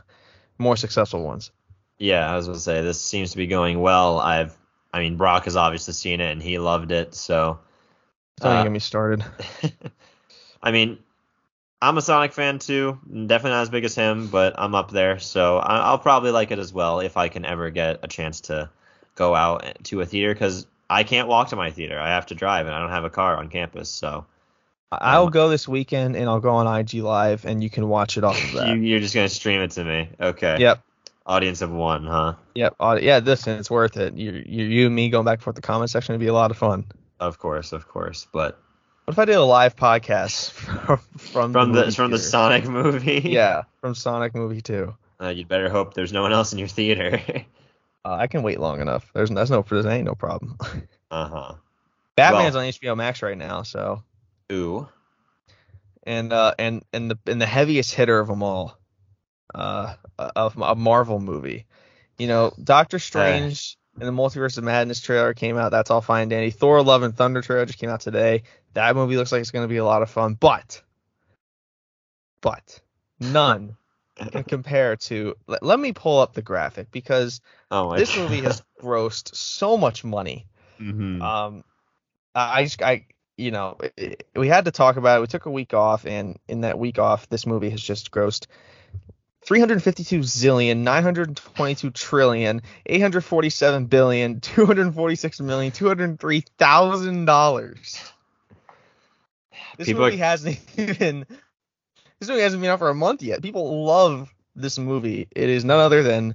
[0.58, 1.52] more successful ones.
[1.98, 4.18] Yeah, I was gonna say this seems to be going well.
[4.18, 4.56] I've,
[4.92, 7.14] I mean, Brock has obviously seen it and he loved it.
[7.14, 7.60] So,
[8.40, 9.24] Don't Uh, get me started.
[10.62, 10.98] I mean,
[11.80, 12.98] I'm a Sonic fan too.
[13.08, 15.18] Definitely not as big as him, but I'm up there.
[15.20, 18.68] So I'll probably like it as well if I can ever get a chance to
[19.14, 21.98] go out to a theater because I can't walk to my theater.
[21.98, 23.88] I have to drive and I don't have a car on campus.
[23.90, 24.26] So
[24.90, 28.16] I'll Um, go this weekend and I'll go on IG Live, and you can watch
[28.16, 28.68] it off of that.
[28.68, 30.08] you, you're just gonna stream it to me.
[30.20, 30.56] Okay.
[30.58, 30.82] Yep.
[31.26, 32.34] Audience of one, huh?
[32.54, 32.74] Yep.
[33.02, 34.14] Yeah, listen, it's worth it.
[34.14, 36.32] You, you, you and me going back and forth the comment section would be a
[36.32, 36.86] lot of fun.
[37.20, 38.26] Of course, of course.
[38.32, 38.58] But
[39.08, 42.18] What if I did a live podcast from from, from the from the?
[42.18, 43.20] Sonic movie.
[43.24, 44.94] Yeah, from Sonic movie two.
[45.18, 47.18] Uh, you'd better hope there's no one else in your theater.
[48.04, 49.10] Uh, I can wait long enough.
[49.14, 50.58] There's there's no there's ain't no problem.
[51.10, 51.54] uh huh.
[52.16, 54.02] Batman's on HBO Max right now, so
[54.52, 54.86] Ooh.
[56.02, 58.78] and uh and and the and the heaviest hitter of them all,
[59.54, 61.64] uh, of a Marvel movie.
[62.18, 65.70] You know, Doctor Strange and the Multiverse of Madness trailer came out.
[65.70, 66.50] That's all fine, Danny.
[66.50, 68.42] Thor: Love and Thunder trailer just came out today.
[68.74, 70.82] That movie looks like it's going to be a lot of fun, but
[72.40, 72.80] but
[73.20, 73.76] none
[74.30, 75.34] can compare to.
[75.46, 77.40] Let, let me pull up the graphic because
[77.70, 80.46] Oh this movie has grossed so much money.
[80.78, 81.64] hmm Um,
[82.34, 85.20] I I just I you know it- we had to talk about it.
[85.22, 88.46] We took a week off, and in that week off, this movie has just grossed
[89.44, 98.00] 352 zillion, 922 trillion, 847 billion, 246 million, 203 thousand dollars.
[99.76, 101.24] This People movie are- hasn't even
[102.20, 103.42] this movie hasn't been out for a month yet.
[103.42, 105.28] People love this movie.
[105.34, 106.34] It is none other than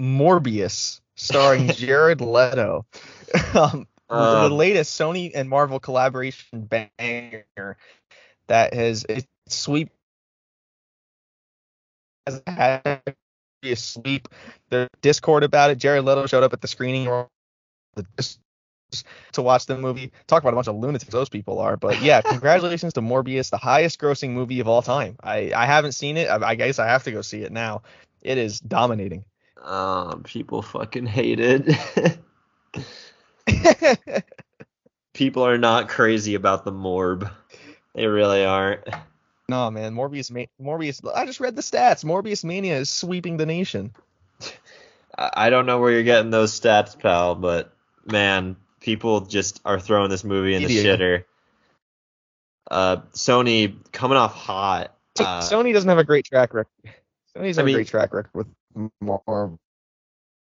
[0.00, 2.84] Morbius, starring Jared Leto.
[3.54, 7.76] um, the Um, latest Sony and Marvel collaboration banger
[8.48, 9.90] that has it sweep
[12.26, 13.02] has had
[13.64, 14.28] a sweep.
[14.70, 15.78] The Discord about it.
[15.78, 17.04] Jared Leto showed up at the screening
[17.96, 18.36] the
[19.32, 20.12] to watch the movie.
[20.26, 21.76] Talk about a bunch of lunatics those people are.
[21.76, 25.16] But yeah, congratulations to Morbius, the highest grossing movie of all time.
[25.22, 26.28] I I haven't seen it.
[26.28, 27.82] I, I guess I have to go see it now.
[28.22, 29.24] It is dominating.
[29.62, 32.18] um, people fucking hate it.
[35.14, 37.30] people are not crazy about the morb.
[37.94, 38.84] They really aren't.
[39.50, 40.30] No man, Morbius
[40.60, 41.00] Morbius.
[41.14, 42.04] I just read the stats.
[42.04, 43.92] Morbius mania is sweeping the nation.
[45.18, 47.74] I don't know where you're getting those stats, pal, but
[48.06, 51.24] man, people just are throwing this movie in the shitter.
[52.70, 54.94] Uh, Sony coming off hot.
[55.18, 56.70] Uh, Sony doesn't have a great track record.
[57.36, 58.46] Sony doesn't I mean- a great track record with
[59.00, 59.58] more.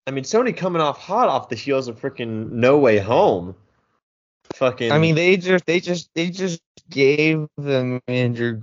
[0.06, 3.56] I mean, Sony coming off hot off the heels of freaking No Way Home.
[4.54, 4.92] Fucking.
[4.92, 8.60] I mean, they just they just they just gave them Andrew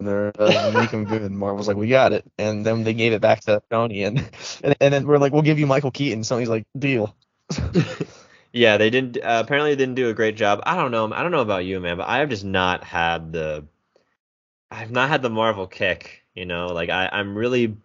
[0.00, 1.22] make him good.
[1.22, 4.18] And Marvel's like, we got it, and then they gave it back to Tony, and
[4.62, 6.22] and, and then we're like, we'll give you Michael Keaton.
[6.22, 7.14] Sony's like, deal.
[8.52, 9.18] yeah, they didn't.
[9.18, 10.60] Uh, apparently, they didn't do a great job.
[10.64, 11.12] I don't know.
[11.12, 13.64] I don't know about you, man, but I have just not had the.
[14.70, 16.22] I've not had the Marvel kick.
[16.34, 17.76] You know, like I, I'm really.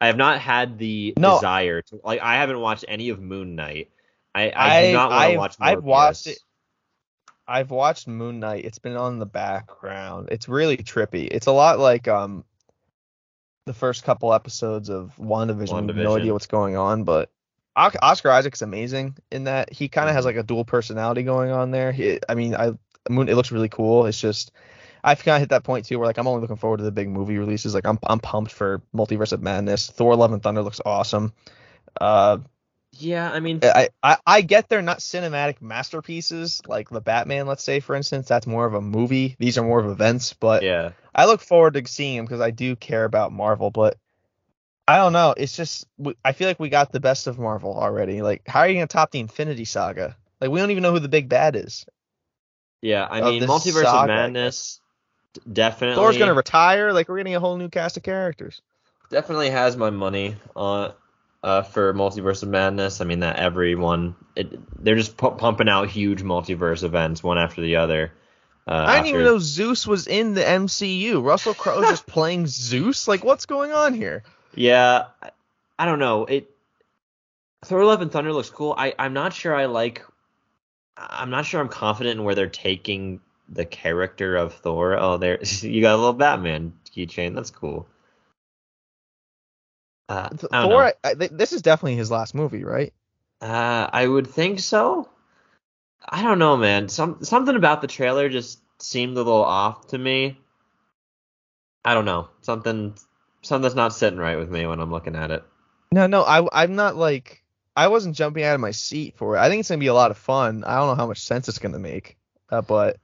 [0.00, 1.36] I have not had the No.
[1.36, 2.00] desire to.
[2.04, 3.90] Like, I haven't watched any of Moon Knight.
[4.34, 5.56] I, I do not want to watch.
[5.58, 6.38] I've watched it.
[7.48, 8.64] I've watched Moon Knight.
[8.64, 10.28] It's been on the background.
[10.32, 11.28] It's really trippy.
[11.30, 12.44] It's a lot like um
[13.66, 15.88] the first couple episodes of WandaVision.
[15.88, 17.30] Have no idea what's going on, but
[17.76, 21.70] Oscar Isaac's amazing in that he kind of has like a dual personality going on
[21.70, 21.92] there.
[21.92, 22.72] He, I mean, I
[23.08, 24.06] Moon it looks really cool.
[24.06, 24.52] It's just
[25.04, 26.92] I've kind of hit that point too where like I'm only looking forward to the
[26.92, 27.74] big movie releases.
[27.74, 29.90] Like I'm I'm pumped for Multiverse of Madness.
[29.90, 31.32] Thor: Love and Thunder looks awesome.
[32.00, 32.38] Uh,
[32.98, 37.62] Yeah, I mean, I, I I get they're not cinematic masterpieces like the Batman, let's
[37.62, 38.28] say for instance.
[38.28, 39.36] That's more of a movie.
[39.38, 40.92] These are more of events, but yeah.
[41.14, 43.70] I look forward to seeing them because I do care about Marvel.
[43.70, 43.96] But
[44.88, 45.34] I don't know.
[45.36, 45.86] It's just
[46.24, 48.22] I feel like we got the best of Marvel already.
[48.22, 50.16] Like, how are you gonna top the Infinity Saga?
[50.40, 51.86] Like, we don't even know who the big bad is.
[52.82, 54.80] Yeah, I mean, Multiverse saga, of Madness
[55.50, 56.92] definitely Thor's gonna retire.
[56.92, 58.62] Like, we're getting a whole new cast of characters.
[59.10, 60.92] definitely has my money on
[61.42, 63.00] uh, for Multiverse of Madness.
[63.00, 67.60] I mean that everyone it, they're just pu- pumping out huge multiverse events one after
[67.60, 68.12] the other.
[68.68, 71.22] Uh, I didn't even after- know Zeus was in the MCU.
[71.24, 73.06] Russell Crowe just playing Zeus.
[73.06, 74.24] Like, what's going on here?
[74.54, 75.30] Yeah, I,
[75.78, 76.24] I don't know.
[76.24, 76.50] It
[77.64, 78.74] Thor: Love and Thunder looks cool.
[78.76, 80.04] I I'm not sure I like.
[80.96, 84.96] I'm not sure I'm confident in where they're taking the character of Thor.
[84.98, 87.34] Oh, there you got a little Batman keychain.
[87.34, 87.86] That's cool.
[90.08, 90.92] Uh, Th- I Thor.
[91.04, 92.92] I, this is definitely his last movie, right?
[93.40, 95.08] Uh, I would think so.
[96.08, 96.88] I don't know, man.
[96.88, 100.38] Some something about the trailer just seemed a little off to me.
[101.84, 102.28] I don't know.
[102.42, 102.94] Something
[103.42, 105.44] something's not sitting right with me when I'm looking at it.
[105.92, 107.42] No, no, I, I'm not like
[107.76, 109.40] I wasn't jumping out of my seat for it.
[109.40, 110.64] I think it's gonna be a lot of fun.
[110.64, 112.16] I don't know how much sense it's gonna make,
[112.50, 112.98] uh, but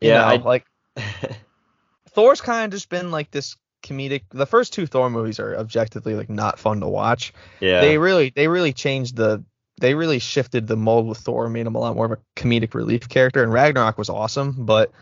[0.00, 0.66] Yeah, know, I- like
[2.10, 4.22] Thor's kind of just been like this comedic.
[4.30, 7.32] The first two Thor movies are objectively like not fun to watch.
[7.60, 7.80] yeah.
[7.80, 9.44] They really, they really changed the.
[9.80, 12.74] They really shifted the mold with Thor, made him a lot more of a comedic
[12.74, 13.42] relief character.
[13.42, 14.92] And Ragnarok was awesome, but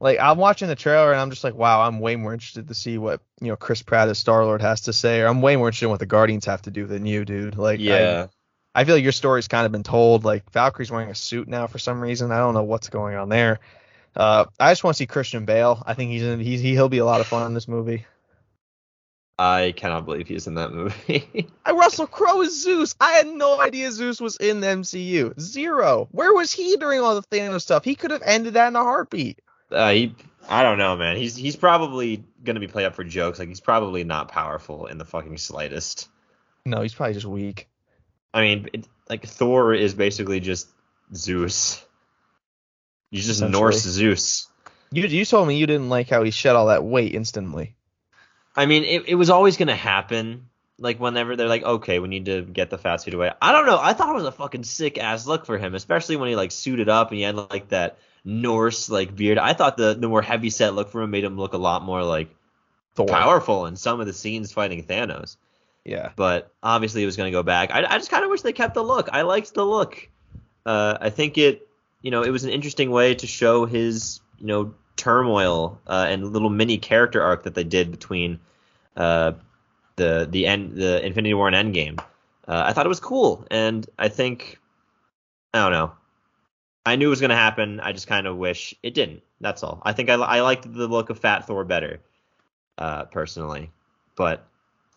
[0.00, 2.74] like I'm watching the trailer and I'm just like, wow, I'm way more interested to
[2.74, 5.56] see what you know Chris Pratt as Star Lord has to say, or I'm way
[5.56, 7.56] more interested in what the Guardians have to do than you, dude.
[7.58, 8.26] Like, I- yeah.
[8.74, 10.24] I feel like your story's kind of been told.
[10.24, 12.32] Like Valkyrie's wearing a suit now for some reason.
[12.32, 13.60] I don't know what's going on there.
[14.16, 15.82] Uh, I just want to see Christian Bale.
[15.86, 16.40] I think he's in.
[16.40, 18.06] He's he'll be a lot of fun in this movie.
[19.38, 21.48] I cannot believe he's in that movie.
[21.64, 22.94] I Russell Crowe is Zeus.
[23.00, 25.38] I had no idea Zeus was in the MCU.
[25.40, 26.08] Zero.
[26.12, 27.84] Where was he during all the Thanos stuff?
[27.84, 29.40] He could have ended that in a heartbeat.
[29.72, 30.14] uh, he,
[30.48, 31.16] I don't know, man.
[31.16, 33.38] He's he's probably gonna be played up for jokes.
[33.40, 36.08] Like he's probably not powerful in the fucking slightest.
[36.64, 37.68] No, he's probably just weak.
[38.32, 40.68] I mean, it, like Thor is basically just
[41.14, 41.84] Zeus.
[43.10, 43.42] He's just.
[43.42, 44.48] Norse Zeus.
[44.92, 47.74] You you told me you didn't like how he shed all that weight instantly.
[48.56, 50.48] I mean, it, it was always gonna happen.
[50.78, 53.30] Like whenever they're like, okay, we need to get the fat suit away.
[53.40, 53.78] I don't know.
[53.80, 56.50] I thought it was a fucking sick ass look for him, especially when he like
[56.50, 59.38] suited up and he had like that Norse like beard.
[59.38, 61.82] I thought the the more heavy set look for him made him look a lot
[61.84, 62.34] more like
[62.94, 63.06] Thor.
[63.06, 65.36] powerful in some of the scenes fighting Thanos.
[65.84, 66.12] Yeah.
[66.16, 67.70] But obviously, it was going to go back.
[67.70, 69.08] I, I just kind of wish they kept the look.
[69.12, 70.08] I liked the look.
[70.64, 71.68] Uh, I think it,
[72.00, 74.74] you know, it was an interesting way to show his, you know,
[75.04, 78.40] turmoil uh, and little mini character arc that they did between
[78.96, 79.32] uh,
[79.96, 81.98] the the end the Infinity War and Endgame.
[82.48, 84.58] Uh, I thought it was cool, and I think
[85.52, 85.92] I don't know.
[86.86, 87.80] I knew it was going to happen.
[87.80, 89.22] I just kind of wish it didn't.
[89.40, 89.80] That's all.
[89.84, 92.00] I think I, I liked the look of Fat Thor better,
[92.78, 93.70] uh, personally.
[94.16, 94.46] But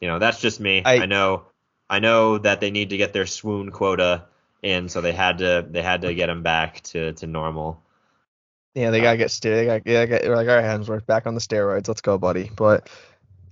[0.01, 0.84] you know, that's just me.
[0.86, 1.43] I- I know.
[1.89, 4.24] I know that they need to get their swoon quota
[4.62, 7.82] in, so they had to they had to get him back to to normal.
[8.78, 11.25] Yeah, they gotta get st- they gotta, yeah, they got, like all right, Hemsworth, back
[11.25, 11.88] on the steroids.
[11.88, 12.51] Let's go, buddy.
[12.55, 12.88] But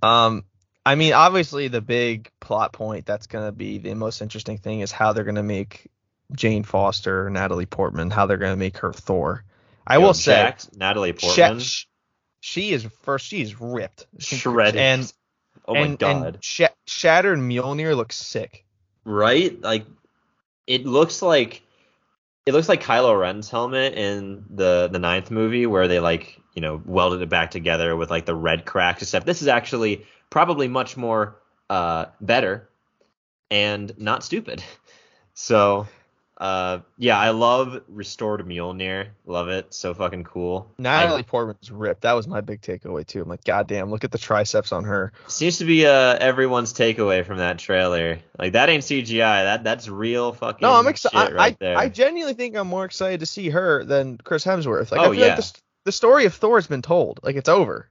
[0.04, 0.44] um,
[0.86, 4.92] I mean, obviously the big plot point that's gonna be the most interesting thing is
[4.92, 5.88] how they're gonna make
[6.32, 9.44] Jane Foster, Natalie Portman, how they're gonna make her Thor.
[9.88, 11.88] I Yo, will say, Natalie Portman she-
[12.42, 13.26] she is first.
[13.26, 14.76] She is ripped, shredded.
[14.80, 15.14] and
[15.68, 16.26] oh my and, god.
[16.36, 18.64] and Sh- Shattered Mjolnir looks sick.
[19.06, 19.60] right?
[19.60, 19.88] Like
[20.68, 21.64] it looks like
[22.46, 26.62] it looks like Kylo Ren's helmet in the the ninth movie where they like you
[26.62, 29.02] know welded it back together with like the red cracks.
[29.02, 31.38] Except this is actually probably much more
[31.70, 32.70] uh better
[33.50, 34.64] and not stupid.
[35.38, 35.86] So
[36.38, 39.08] uh yeah, I love restored Mjolnir.
[39.26, 39.74] Love it.
[39.74, 40.70] So fucking cool.
[40.78, 42.02] Natalie Portman's ripped.
[42.02, 43.22] That was my big takeaway too.
[43.22, 45.14] I'm like, goddamn, look at the triceps on her.
[45.28, 48.20] Seems to be uh everyone's takeaway from that trailer.
[48.38, 49.18] Like that ain't CGI.
[49.46, 51.34] That that's real fucking No, I'm excited.
[51.34, 51.78] right I, there.
[51.78, 54.92] I genuinely think I'm more excited to see her than Chris Hemsworth.
[54.92, 55.26] Like, Oh, I feel yeah.
[55.36, 55.54] like the,
[55.86, 57.20] the story of Thor's been told.
[57.24, 57.88] Like, it's over.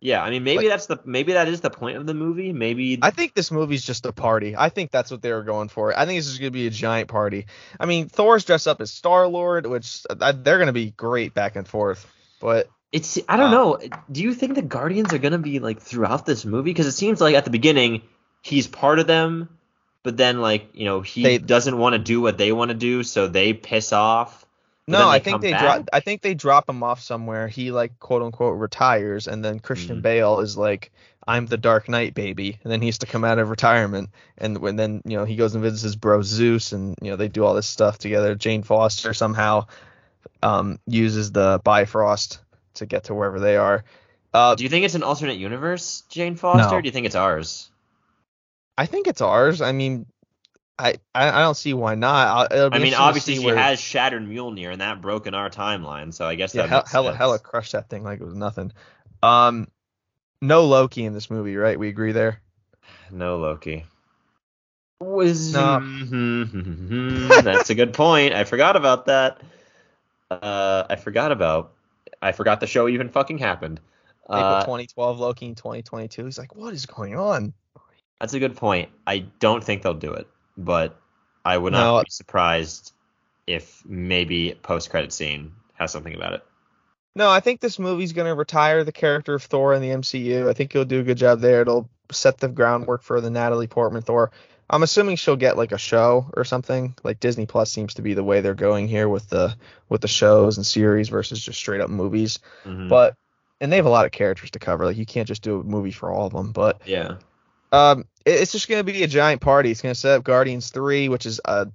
[0.00, 2.52] Yeah, I mean maybe Like- that's the maybe that is the point of the movie.
[2.52, 4.54] Maybe I think this movie's just a party.
[4.56, 5.96] I think that's what they were going for.
[5.98, 7.46] I think this is going to be a giant party.
[7.80, 11.34] I mean, Thor's dressed up as Star Lord, which uh, they're going to be great
[11.34, 12.06] back and forth.
[12.40, 13.78] But it's I don't Uh, know.
[14.12, 16.70] Do you think the Guardians are gonna be like throughout this movie?
[16.70, 18.02] Because it seems like at the beginning
[18.40, 19.48] he's part of them,
[20.04, 22.76] but then like you know he They- doesn't want to do what they want to
[22.76, 24.46] do, so they piss off.
[24.88, 25.60] No, I think they back.
[25.62, 25.88] drop.
[25.92, 27.46] I think they drop him off somewhere.
[27.48, 30.02] He like quote unquote retires, and then Christian Mhm.
[30.02, 30.90] Bale is like,
[31.26, 34.58] "I'm the Dark Knight, baby," and then he has to come out of retirement, and
[34.58, 37.28] when then you know he goes and visits his bro Zeus, and you know they
[37.28, 38.34] do all this stuff together.
[38.34, 39.66] Jane Foster somehow
[40.42, 42.40] um, uses the Bifrost
[42.74, 43.84] to get to wherever they are.
[44.32, 46.70] Uh, Do you think it's an alternate universe, Jane Foster?
[46.70, 46.76] No.
[46.76, 47.70] Or do you think it's ours?
[48.76, 49.60] I think it's ours.
[49.60, 50.06] I mean,
[50.78, 52.52] I I, I don't see why not.
[52.52, 55.26] I, it'll be I mean, obviously see she where- has shattered Mjolnir, and that broke
[55.26, 56.12] in our timeline.
[56.14, 58.72] So I guess Yeah, that hella, hella crushed that thing like it was nothing.
[59.22, 59.68] Um,
[60.40, 61.78] no Loki in this movie, right?
[61.78, 62.40] We agree there.
[63.10, 63.84] No Loki.
[65.00, 65.80] Was No.
[67.42, 68.34] that's a good point.
[68.34, 69.40] I forgot about that.
[70.30, 71.72] Uh, I forgot about.
[72.20, 73.80] I forgot the show even fucking happened.
[74.28, 76.24] April Uh, 2012, Loki in 2022.
[76.26, 77.54] He's like, what is going on?
[78.20, 78.90] that's a good point.
[79.06, 80.26] I don't think they'll do it,
[80.58, 81.00] but
[81.44, 82.02] I would not No.
[82.04, 82.92] be surprised
[83.46, 86.44] if maybe post credit scene has something about it.
[87.14, 90.48] No, I think this movie's gonna retire the character of Thor in the MCU.
[90.48, 91.62] I think he'll do a good job there.
[91.62, 94.30] It'll set the groundwork for the Natalie Portman Thor.
[94.70, 96.94] I'm assuming she'll get like a show or something.
[97.02, 99.56] Like Disney Plus seems to be the way they're going here with the
[99.88, 102.38] with the shows and series versus just straight up movies.
[102.66, 102.88] Mhm.
[102.90, 103.14] But
[103.60, 104.84] and they have a lot of characters to cover.
[104.84, 106.52] Like you can't just do a movie for all of them.
[106.52, 107.16] But yeah,
[107.72, 109.70] um, it- it's just gonna be a giant party.
[109.70, 111.66] It's gonna set up Guardians three, which is uh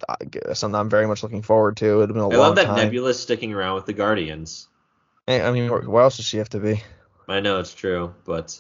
[0.53, 2.01] something I'm very much looking forward to.
[2.01, 2.75] It'll been a I long love that time.
[2.77, 4.67] Nebula's sticking around with the Guardians.
[5.27, 6.83] I mean, where else does she have to be?
[7.27, 8.59] I know it's true, but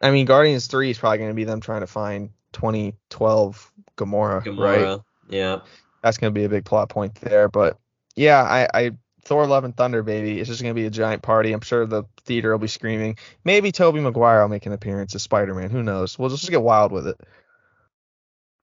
[0.00, 5.00] I mean, Guardians three is probably gonna be them trying to find 2012 Gamora, right?
[5.28, 5.60] Yeah.
[6.02, 7.48] That's gonna be a big plot point there.
[7.48, 7.78] But
[8.14, 8.90] yeah, I, I
[9.26, 10.38] Thor Love and Thunder, baby.
[10.40, 11.52] It's just gonna be a giant party.
[11.52, 13.18] I'm sure the theater will be screaming.
[13.44, 15.70] Maybe Tobey Maguire will make an appearance as Spider-Man.
[15.70, 16.18] Who knows?
[16.18, 17.20] We'll just get wild with it.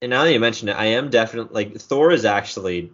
[0.02, 2.92] And now that you mention it, I am definitely like Thor is actually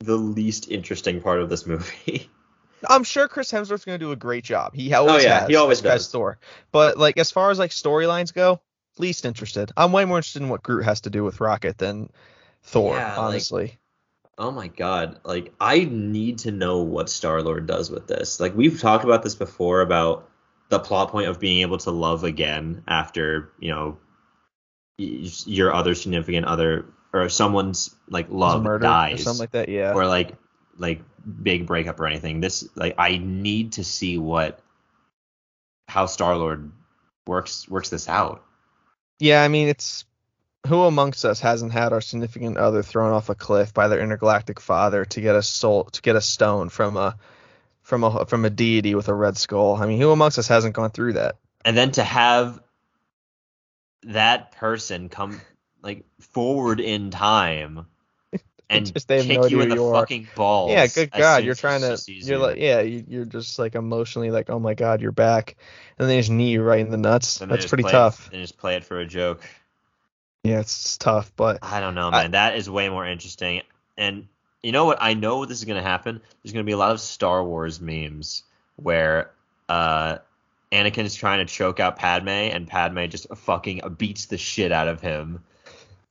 [0.00, 2.30] the least interesting part of this movie.
[2.88, 4.74] I'm sure Chris Hemsworth's gonna do a great job.
[4.74, 5.48] He always Oh, yeah, has.
[5.48, 6.08] he always does.
[6.10, 6.38] Thor.
[6.72, 8.60] But like as far as like storylines go,
[8.98, 9.72] least interested.
[9.76, 12.10] I'm way more interested in what Groot has to do with Rocket than
[12.62, 13.78] Thor, Yeah, like- honestly.
[14.38, 18.40] Oh my god, like I need to know what Star Lord does with this.
[18.40, 20.28] Like we've talked about this before about
[20.68, 23.98] the plot point of being able to love again after you know
[24.98, 29.68] your other significant other or someone's like love dies or something like that.
[29.68, 29.92] Yeah.
[29.92, 30.34] or like
[30.78, 31.02] like
[31.42, 32.40] big breakup or anything.
[32.40, 34.60] This like I need to see what
[35.88, 36.72] how Star Lord
[37.26, 38.44] works works this out.
[39.18, 40.04] Yeah, I mean it's
[40.66, 44.60] who amongst us hasn't had our significant other thrown off a cliff by their intergalactic
[44.60, 47.16] father to get a soul to get a stone from a
[47.82, 49.76] from a from a deity with a red skull?
[49.76, 51.36] I mean, who amongst us hasn't gone through that?
[51.66, 52.60] and then to have
[54.04, 55.40] that person come
[55.82, 57.86] like forward in time
[58.70, 60.00] and Just kick no you in the you are.
[60.00, 60.70] fucking balls.
[60.70, 64.48] Yeah, good God, you're trying to, you're like, yeah, you, you're just like emotionally like,
[64.48, 65.56] oh my God, you're back,
[65.98, 67.38] and then they just knee you right in the nuts.
[67.38, 68.30] They That's pretty play tough.
[68.30, 69.42] They just play it for a joke.
[70.46, 72.30] Yeah, it's, it's tough, but I don't know, I- man.
[72.32, 73.62] that is way more interesting.
[73.98, 74.28] And
[74.62, 74.98] you know what?
[75.00, 76.20] I know this is gonna happen.
[76.42, 78.42] There's gonna be a lot of Star Wars memes
[78.76, 79.30] where
[79.68, 80.18] uh,
[80.72, 85.00] Anakin's trying to choke out Padme, and Padme just fucking beats the shit out of
[85.00, 85.42] him.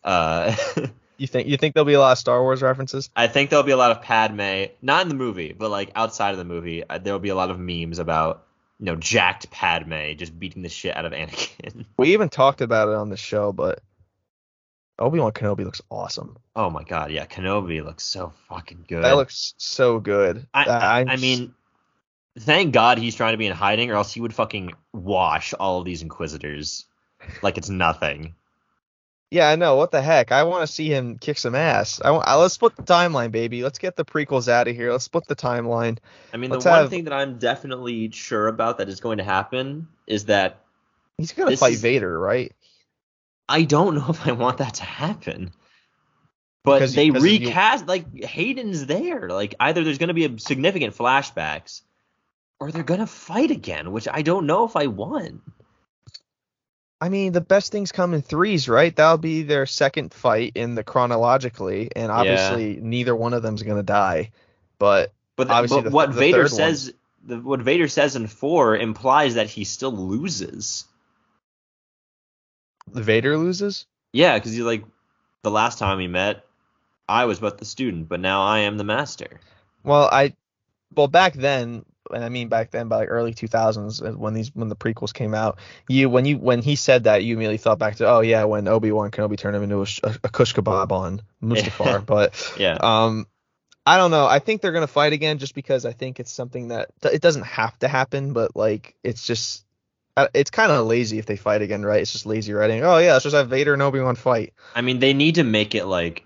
[0.03, 0.55] Uh,
[1.17, 3.09] you think you think there'll be a lot of Star Wars references?
[3.15, 6.31] I think there'll be a lot of Padme, not in the movie, but like outside
[6.31, 8.43] of the movie, uh, there'll be a lot of memes about
[8.79, 11.85] you know jacked Padme just beating the shit out of Anakin.
[11.97, 13.79] We even talked about it on the show, but
[14.97, 16.37] Obi Wan Kenobi looks awesome.
[16.55, 19.03] Oh my god, yeah, Kenobi looks so fucking good.
[19.03, 20.47] That looks so good.
[20.53, 21.53] I, I, I'm mean,
[22.39, 25.79] thank God he's trying to be in hiding, or else he would fucking wash all
[25.79, 26.85] of these Inquisitors
[27.41, 28.35] like it's nothing.
[29.31, 29.75] Yeah, I know.
[29.75, 30.31] What the heck?
[30.31, 31.99] I want to see him kick some ass.
[32.03, 32.27] I want.
[32.27, 33.63] I, uh, let's split the timeline, baby.
[33.63, 34.91] Let's get the prequels out of here.
[34.91, 35.97] Let's split the timeline.
[36.33, 39.17] I mean, Let's the one have- thing that I'm definitely sure about that is going
[39.17, 40.59] to happen is that
[41.17, 42.53] He's gonna fight is- Vader, right?
[43.47, 45.51] I don't know if I want that to happen.
[46.63, 49.29] But Because they because you- recast like Hayden's there.
[49.29, 51.81] Like either there's going to be a significant flashbacks,
[52.59, 55.41] or they're going to fight again, which I don't know if I want.
[57.01, 58.95] I mean, the best things come in threes, right?
[58.95, 63.83] That'll be their second fight in the chronologically, and obviously neither one of them's gonna
[63.83, 64.31] die.
[64.79, 66.57] But But, Obviously, but the- what the Vader third one.
[66.57, 66.93] says,
[67.25, 70.85] the, what Vader says in four implies that he still loses.
[72.91, 73.85] Vader loses.
[74.13, 74.85] Yeah, because he's like,
[75.43, 76.45] the last time we met,
[77.07, 79.39] I was but the student, but now I am the master.
[79.83, 80.33] Well, I,
[80.95, 84.53] well back then, and I mean back then by like early 2000s uh, when these
[84.53, 87.79] when the prequels came out, you when you when he said that, you immediately thought
[87.79, 90.91] back to oh yeah when Obi Wan Kenobi turned him into a, a, kush kebab
[90.91, 92.77] on Mustafar, but Yeah.
[92.79, 93.27] um.
[93.87, 94.25] I don't know.
[94.25, 97.43] I think they're gonna fight again just because I think it's something that it doesn't
[97.43, 99.64] have to happen, but like it's just
[100.33, 102.01] it's kind of lazy if they fight again, right?
[102.01, 102.83] It's just lazy writing.
[102.83, 104.53] Oh yeah, let's just have Vader and Obi Wan fight.
[104.73, 106.25] I mean, they need to make it like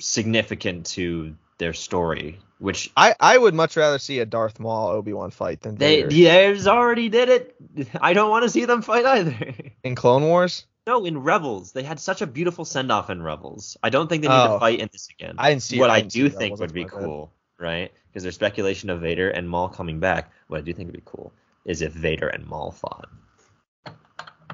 [0.00, 5.12] significant to their story, which I I would much rather see a Darth Maul Obi
[5.12, 7.56] Wan fight than they Vader theirs already did it.
[8.00, 9.54] I don't want to see them fight either.
[9.84, 10.66] in Clone Wars.
[10.86, 13.76] no, in Rebels, they had such a beautiful send off in Rebels.
[13.82, 14.58] I don't think they need to Oh.
[14.58, 15.34] fight in this again.
[15.38, 16.92] I didn't see what I I, do Rebels, think would be bad.
[16.92, 17.92] cool, right?
[18.08, 20.32] Because there's speculation of Vader and Maul coming back.
[20.48, 21.32] What I do think would be cool
[21.68, 23.08] is if Vader and Maul fought.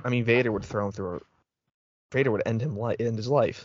[0.04, 1.16] I mean, Vader would throw him through.
[1.16, 1.20] A,
[2.12, 3.64] Vader would end him li- end his life.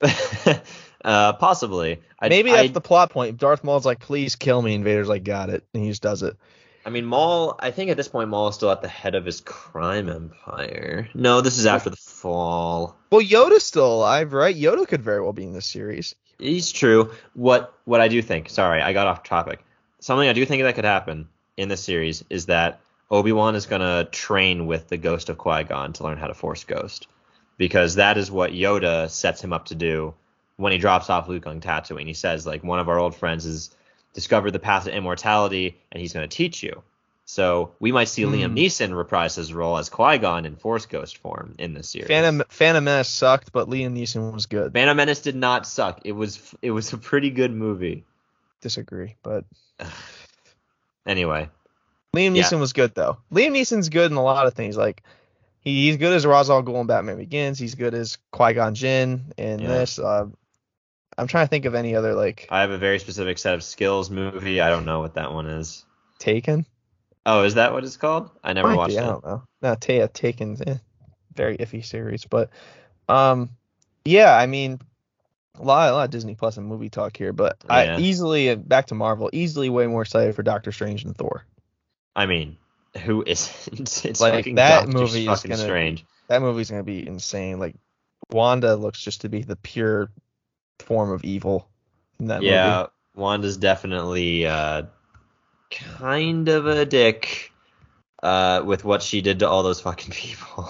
[1.04, 2.00] uh, possibly.
[2.18, 3.36] I, Maybe I, that's the plot point.
[3.36, 6.22] Darth Maul's like, "Please kill me," and Vader's like, "Got it," and he just does
[6.22, 6.36] it.
[6.84, 7.56] I mean, Maul.
[7.60, 11.08] I think at this point, Maul is still at the head of his crime empire.
[11.14, 12.96] No, this is after the fall.
[13.12, 14.56] Well, Yoda's still alive, right?
[14.56, 16.14] Yoda could very well be in this series.
[16.38, 17.12] He's true.
[17.34, 18.48] What what I do think.
[18.48, 19.62] Sorry, I got off topic.
[20.00, 21.28] Something I do think that could happen
[21.60, 22.80] in the series is that
[23.10, 26.34] Obi Wan is gonna train with the Ghost of Qui Gon to learn how to
[26.34, 27.06] Force Ghost,
[27.58, 30.14] because that is what Yoda sets him up to do
[30.56, 32.06] when he drops off Luke on Tatooine.
[32.06, 33.70] He says like one of our old friends has
[34.14, 36.82] discovered the path to immortality, and he's gonna teach you.
[37.26, 38.56] So we might see Liam Hmm.
[38.56, 42.08] Neeson reprise his role as Qui Gon in Force Ghost form in this series.
[42.08, 44.72] Phantom Phantom Menace sucked, but Liam Neeson was good.
[44.72, 46.00] Phantom Menace did not suck.
[46.04, 48.04] It was it was a pretty good movie.
[48.62, 49.44] Disagree, but
[51.06, 51.48] Anyway,
[52.14, 52.42] Liam Yeah.
[52.42, 53.18] Neeson was good though.
[53.32, 54.76] Liam Neeson's good in a lot of things.
[54.76, 55.02] Like
[55.60, 57.58] he, he's good as Ra's al Ghul in Batman Begins.
[57.58, 59.68] He's good as Qui Gon Jinn in Yeah.
[59.68, 59.98] this.
[59.98, 60.26] Uh,
[61.18, 63.62] I'm trying to think of any other like I have a very specific set of
[63.62, 64.60] skills movie.
[64.60, 65.84] I don't know what that one is.
[66.18, 66.66] Taken.
[67.26, 68.30] Oh, is that what it's called?
[68.42, 69.42] I never Might watched be, I don't know.
[69.60, 70.76] No, Taya Taken, eh,
[71.34, 72.48] very iffy series, but
[73.08, 73.50] um,
[74.06, 74.80] yeah, I mean,
[75.60, 77.96] a lot, a lot of Disney Plus and movie talk here, but Yeah.
[77.96, 81.44] I easily back to Marvel, easily way more excited for Doctor Strange than Thor.
[82.16, 82.56] I mean,
[83.04, 84.04] who isn't?
[84.04, 86.04] It's Like, fucking that Doctor movie is gonna- strange.
[86.28, 87.58] That movie's gonna be insane.
[87.58, 87.74] Like
[88.30, 90.10] Wanda looks just to be the pure
[90.78, 91.68] form of evil
[92.18, 92.90] in that Yeah, movie.
[93.16, 94.82] Wanda's definitely uh,
[95.70, 97.52] kind of a dick
[98.22, 100.68] uh, with what she did to all those fucking people.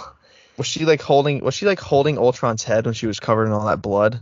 [0.56, 1.40] Was she like holding?
[1.44, 4.20] Was she like holding Ultron's head when she was covered in all that blood?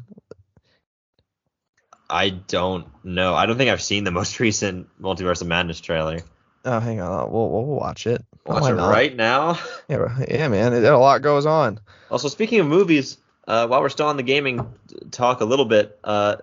[2.11, 3.35] I don't know.
[3.35, 6.21] I don't think I've seen the most recent Multiverse of Madness trailer.
[6.65, 8.25] Oh, hang on, we'll we'll watch it.
[8.45, 8.91] Watch Why it not?
[8.91, 9.59] right now.
[9.89, 10.75] Yeah, yeah, man.
[10.75, 11.81] It, a lot goes on.
[12.11, 14.67] Also, speaking of movies, uh, while we're still on the gaming
[15.11, 16.37] talk a little bit, uh,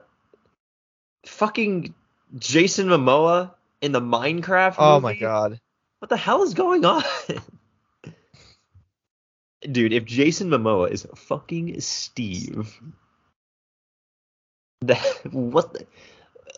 [1.25, 1.93] fucking
[2.37, 3.51] Jason Momoa
[3.81, 4.79] in the Minecraft movie.
[4.79, 5.59] Oh my god.
[5.99, 7.03] What the hell is going on?
[9.71, 12.79] dude, if Jason Momoa is fucking Steve,
[14.87, 15.83] that what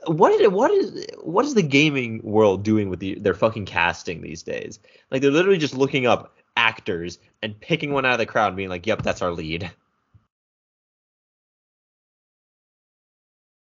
[0.06, 4.22] what is what is what is the gaming world doing with the, their fucking casting
[4.22, 4.80] these days?
[5.12, 8.58] Like they're literally just looking up actors and picking one out of the crowd, and
[8.58, 9.72] being like, "Yep, that's our lead."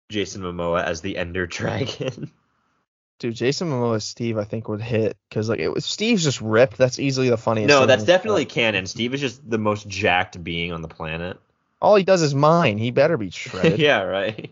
[0.10, 2.32] Jason Momoa as the Ender Dragon.
[3.20, 6.78] Dude, Jason Momoa Steve, I think would hit because like it was Steve's just ripped.
[6.78, 7.68] That's easily the funniest.
[7.68, 8.86] no, that's definitely canon.
[8.86, 11.38] Steve is just the most jacked being on the planet.
[11.82, 12.78] All he does is mine.
[12.78, 13.80] He better be shredded.
[13.80, 14.52] yeah, right.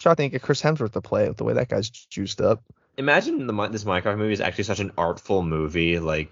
[0.00, 2.62] Try to think of Chris Hemsworth to play it the way that guy's juiced up.
[2.98, 6.30] Imagine the this Minecraft movie is actually such an artful movie, like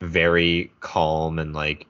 [0.00, 1.86] very calm and like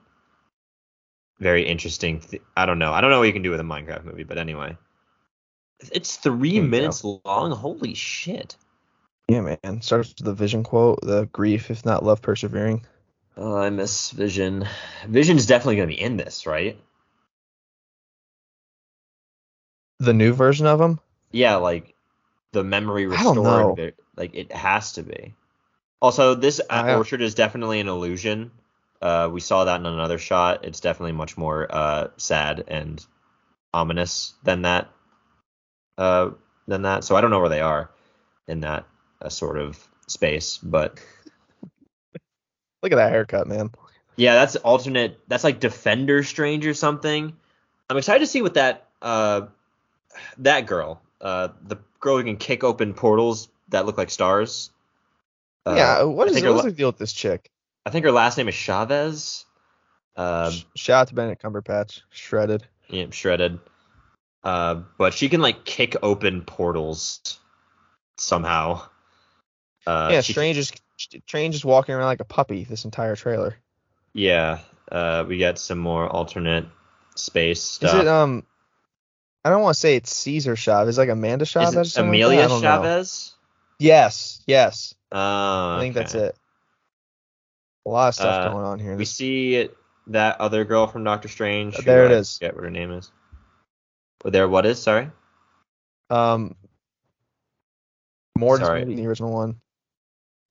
[1.39, 2.19] very interesting.
[2.19, 2.91] Th- I don't know.
[2.91, 4.77] I don't know what you can do with a Minecraft movie, but anyway,
[5.91, 7.51] it's three minutes long.
[7.51, 8.57] Holy shit!
[9.27, 9.81] Yeah, man.
[9.81, 12.85] Starts with the vision quote: "The grief, if not love, persevering."
[13.43, 14.67] Oh, I miss Vision.
[15.07, 16.79] Vision's definitely gonna be in this, right?
[19.97, 20.99] The new version of him.
[21.31, 21.95] Yeah, like
[22.51, 23.95] the memory restored.
[24.15, 25.33] Like it has to be.
[26.03, 28.51] Also, this uh, I- orchard is definitely an illusion.
[29.01, 30.63] Uh, we saw that in another shot.
[30.63, 33.03] It's definitely much more uh, sad and
[33.73, 34.91] ominous than that.
[35.97, 36.31] Uh,
[36.67, 37.05] than that.
[37.05, 37.89] So I don't know where they are
[38.47, 38.85] in that
[39.19, 40.99] uh, sort of space, but
[42.83, 43.71] Look at that haircut, man.
[44.15, 45.19] yeah, that's alternate.
[45.27, 47.33] That's like Defender Strange or something.
[47.89, 49.41] I'm excited to see what that uh
[50.39, 54.69] that girl, uh the girl who can kick open portals that look like stars.
[55.65, 56.03] Uh, yeah.
[56.03, 57.51] What is what's la- the deal with this chick?
[57.85, 59.45] I think her last name is Chavez.
[60.17, 62.67] Sh- Shout out to Benedict Cumberbatch, shredded.
[62.89, 63.59] yeah, shredded.
[64.43, 67.39] Uh, but she can like kick open portals
[68.17, 68.81] somehow.
[69.85, 70.57] Uh, yeah, she- Strange
[71.27, 73.55] Strange is walking around like a puppy this entire trailer.
[74.13, 74.59] Yeah,
[74.91, 76.65] uh, we get some more alternate
[77.15, 77.93] space stuff.
[77.95, 78.45] Is it um?
[79.43, 80.89] I don't want to say it's Caesar Chavez.
[80.89, 81.73] It's like Amanda Is Chavez.
[81.73, 82.03] it or like that?
[82.03, 82.67] Amelia I don't know.
[82.67, 83.33] Chavez?
[83.79, 84.93] Yes, yes.
[85.11, 86.35] Oh, I think that's it.
[87.85, 88.95] A lot of stuff Uh, going on here.
[88.95, 89.69] We see
[90.07, 91.75] that other girl from Doctor Strange.
[91.75, 92.37] who There it I is.
[92.37, 93.11] Forget what her name is.
[94.23, 94.79] Oh, there, what is?
[94.79, 95.09] Sorry.
[96.11, 96.55] Um,
[98.37, 99.59] More movie, the original one.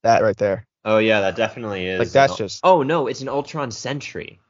[0.02, 0.66] That right there.
[0.84, 1.98] Oh yeah, that definitely is.
[1.98, 4.40] Like that's just Oh no, it's an Ultron Sentry.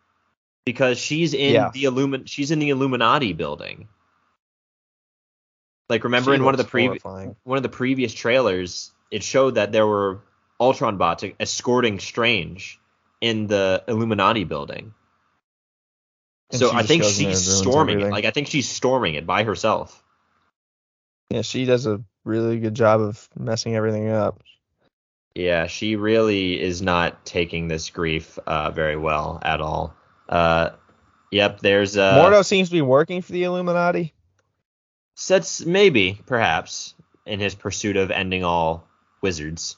[0.64, 1.70] Because she's in Yeah.
[1.72, 3.88] the Illumin she's in the Illuminati building.
[5.88, 9.56] Like remember she in one of the previous one of the previous trailers, it showed
[9.56, 10.20] that there were
[10.60, 12.78] Ultron bots escorting Strange
[13.20, 14.94] in the Illuminati building.
[16.50, 18.10] And so I think goes in there she's storming it.
[18.10, 20.02] Like I think she's storming it by herself.
[21.30, 24.42] Yeah, she does a really good job of messing everything up.
[25.34, 29.94] Yeah, she really is not taking this grief uh, very well at all.
[30.28, 30.70] Uh,
[31.30, 34.12] yep, there's uh, Mordo seems to be working for the Illuminati.
[35.14, 36.94] sets maybe perhaps
[37.26, 38.88] in his pursuit of ending all
[39.20, 39.76] wizards.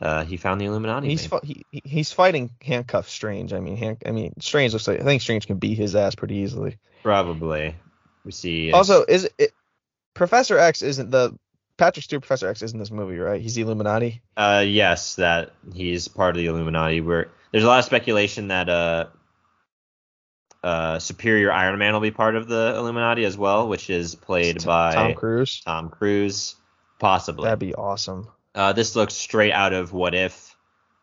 [0.00, 1.08] Uh, he found the Illuminati.
[1.08, 3.52] He's fi- he, he's fighting handcuff Strange.
[3.52, 6.14] I mean, hand, I mean Strange looks like I think Strange can beat his ass
[6.14, 6.78] pretty easily.
[7.02, 7.76] probably.
[8.24, 8.72] We see.
[8.72, 9.52] Also, is it
[10.14, 11.38] Professor X isn't the
[11.76, 13.40] Patrick Stewart Professor X is in this movie, right?
[13.40, 14.22] He's the Illuminati.
[14.36, 17.00] Uh, yes, that he's part of the Illuminati.
[17.00, 19.06] Where there's a lot of speculation that uh,
[20.62, 24.64] uh, Superior Iron Man will be part of the Illuminati as well, which is played
[24.64, 25.62] by Tom Cruise.
[25.64, 26.54] Tom Cruise,
[26.98, 27.44] possibly.
[27.44, 28.28] That'd be awesome.
[28.54, 30.56] Uh, this looks straight out of What If,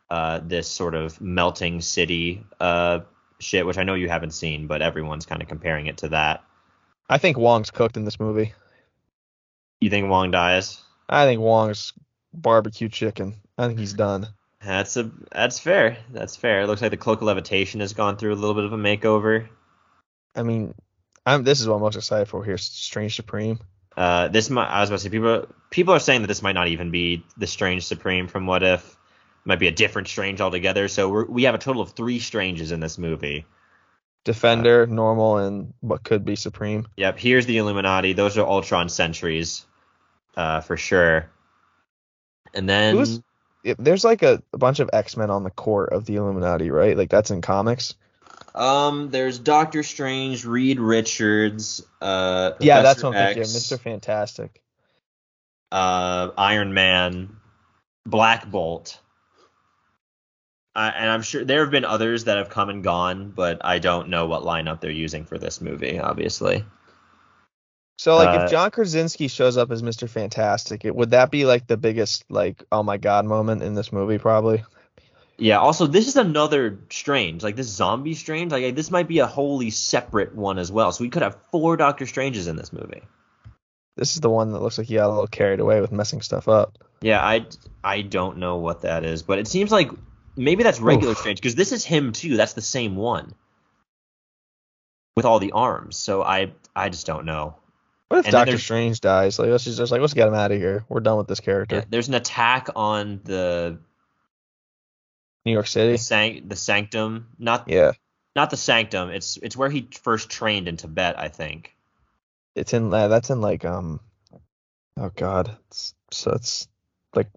[0.10, 3.02] uh, this sort of melting city uh,
[3.40, 6.44] shit, which I know you haven't seen, but everyone's kind of comparing it to that.
[7.10, 8.54] I think Wong's cooked in this movie.
[9.82, 10.82] You think Wong dies?
[11.10, 11.92] I think Wong's
[12.34, 13.36] barbecue chicken.
[13.58, 14.28] I think he's done.
[14.64, 15.98] That's a that's fair.
[16.12, 16.62] That's fair.
[16.62, 18.78] It looks like the cloak of levitation has gone through a little bit of a
[18.78, 19.48] makeover.
[20.36, 20.76] I mean,
[21.26, 22.58] I'm this is what I'm most excited for here.
[22.58, 23.60] Strange Supreme.
[23.98, 26.54] Uh, this might I was about to say people people are saying that this might
[26.54, 28.86] not even be the Strange Supreme from What If.
[28.86, 30.88] It might be a different Strange altogether.
[30.88, 33.46] So we're, we have a total of three Stranges in this movie.
[34.24, 36.88] Defender, normal, and what could be Supreme.
[36.98, 38.14] Yep, here's the Illuminati.
[38.14, 39.66] Those are Ultron sentries,
[40.36, 41.30] uh, for sure.
[42.54, 43.22] And then Who's-
[43.78, 46.98] there's like a, a bunch of X Men on the court of the Illuminati, right?
[46.98, 47.94] Like that's in comics.
[48.56, 53.44] um, there's Doctor Strange, Reed Richards, uh, yeah, that's what I'm thinking.
[53.44, 53.80] Mr.
[53.80, 54.62] Fantastic.
[55.72, 57.36] uh, Iron Man,
[58.06, 59.00] Black Bolt.
[60.76, 63.80] Uh, and I'm sure there have been others that have come and gone, but I
[63.80, 66.00] don't know what lineup they're using for this movie.
[66.00, 66.66] Obviously,
[68.02, 70.10] So like Uh, if John Krasinski shows up as Mr.
[70.10, 73.94] Fantastic, it, would that be like the biggest like oh my god moment in this
[73.94, 74.18] movie?
[74.18, 74.64] Probably.
[75.38, 75.60] Yeah.
[75.60, 78.52] Also, this is another strange, like this zombie strange.
[78.52, 80.92] Like this might be a wholly separate one as well.
[80.92, 83.04] So we could have four Doctor Stranges in this movie.
[83.98, 86.22] This is the one that looks like he got a little carried away with messing
[86.22, 86.80] stuff up.
[87.02, 87.46] Yeah, I
[87.84, 89.92] I don't know what that is, but it seems like
[90.36, 91.20] maybe that's regular Oof.
[91.20, 92.36] Strange because this is him too.
[92.36, 93.36] That's the same one
[95.16, 95.98] with all the arms.
[95.98, 97.58] So I I just don't know.
[98.12, 99.40] What if And Doctor Strange dies?
[99.40, 100.84] Like let's just, just like let's get him out of here.
[100.90, 101.78] We're done with this character.
[101.78, 103.80] Yeah, there's an attack on the
[105.46, 106.42] New York the, City.
[106.46, 107.94] the sanctum, not Yeah,
[108.36, 109.12] not the sanctum.
[109.12, 111.74] It's it's where he first trained in Tibet, I think.
[112.54, 114.02] it's in uh, that's in like um.
[114.98, 116.68] Oh God, it's, so it's
[117.16, 117.30] like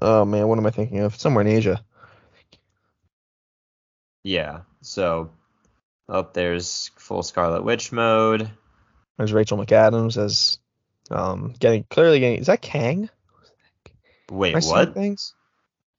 [0.00, 1.14] oh man, what am I thinking of?
[1.14, 1.80] Somewhere in Asia.
[4.24, 4.62] Yeah.
[4.80, 5.30] So,
[6.08, 8.50] oh, there's full Scarlet Witch mode.
[9.18, 10.58] There's Rachel McAdams as
[11.10, 12.38] um getting clearly getting.
[12.40, 13.08] Is that Kang?
[14.30, 14.94] Wait, I what?
[14.94, 15.34] things?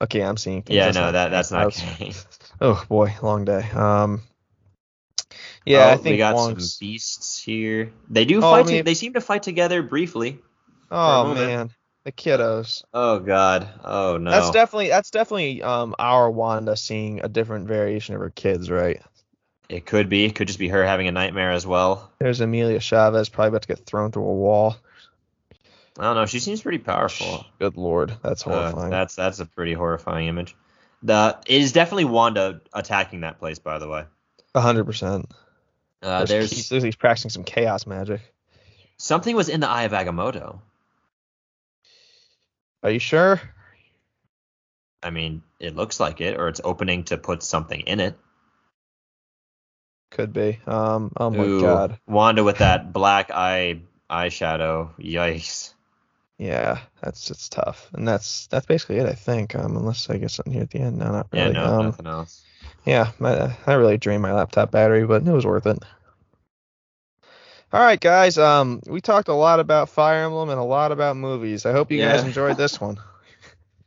[0.01, 0.75] Okay, I'm seeing things.
[0.75, 2.13] Yeah, That's no, that that's I not was- Kang.
[2.61, 3.69] Oh boy, long day.
[3.71, 4.21] Um.
[5.65, 7.91] Yeah, Oh, I think we got Wong's- some beasts here.
[8.09, 8.65] They do Oh, I fight.
[8.67, 10.39] mean- to- they seem to fight together briefly.
[10.91, 11.71] Oh man,
[12.05, 12.83] the kiddos.
[12.93, 13.67] Oh God.
[13.83, 14.29] Oh no.
[14.31, 19.01] That's definitely that's definitely um our Wanda seeing a different variation of her kids, right?
[19.73, 20.25] It could be.
[20.25, 22.11] It could just be her having a nightmare as well.
[22.19, 24.77] There's Amelia Chavez probably about to get thrown through a wall.
[25.97, 26.25] I don't know.
[26.25, 27.45] She seems pretty powerful.
[27.59, 28.89] Good lord, that's Uh, horrifying.
[28.89, 30.55] that's that's a pretty horrifying image.
[31.03, 33.59] The it is definitely Wanda attacking that place.
[33.59, 34.05] By the way,
[34.55, 35.31] A hundred percent.
[36.01, 38.21] uh, there's he's, he's practicing some chaos magic.
[38.97, 40.59] something was in the Eye of Agamotto.
[42.83, 43.39] Are you sure?
[45.01, 48.17] I mean, it looks like it, or it's opening to put something in it.
[50.13, 50.59] Could be.
[50.67, 51.11] Um.
[51.17, 51.97] Oh my Ooh, god.
[52.05, 54.91] Wanda with that black eye eyeshadow.
[54.99, 55.73] Yikes.
[56.37, 59.55] Yeah, that's it's tough, and that's that's basically it, I think.
[59.55, 60.99] Um, unless I get something here at the end.
[60.99, 61.53] No, not Yeah, really.
[61.55, 62.43] no, um, nothing else.
[62.85, 65.79] Yeah, my, I really drained my laptop battery, but it was worth it.
[67.71, 68.37] All right, guys.
[68.37, 71.65] Um, we talked a lot about Fire Emblem and a lot about movies.
[71.65, 72.99] I hope you guys enjoyed this one.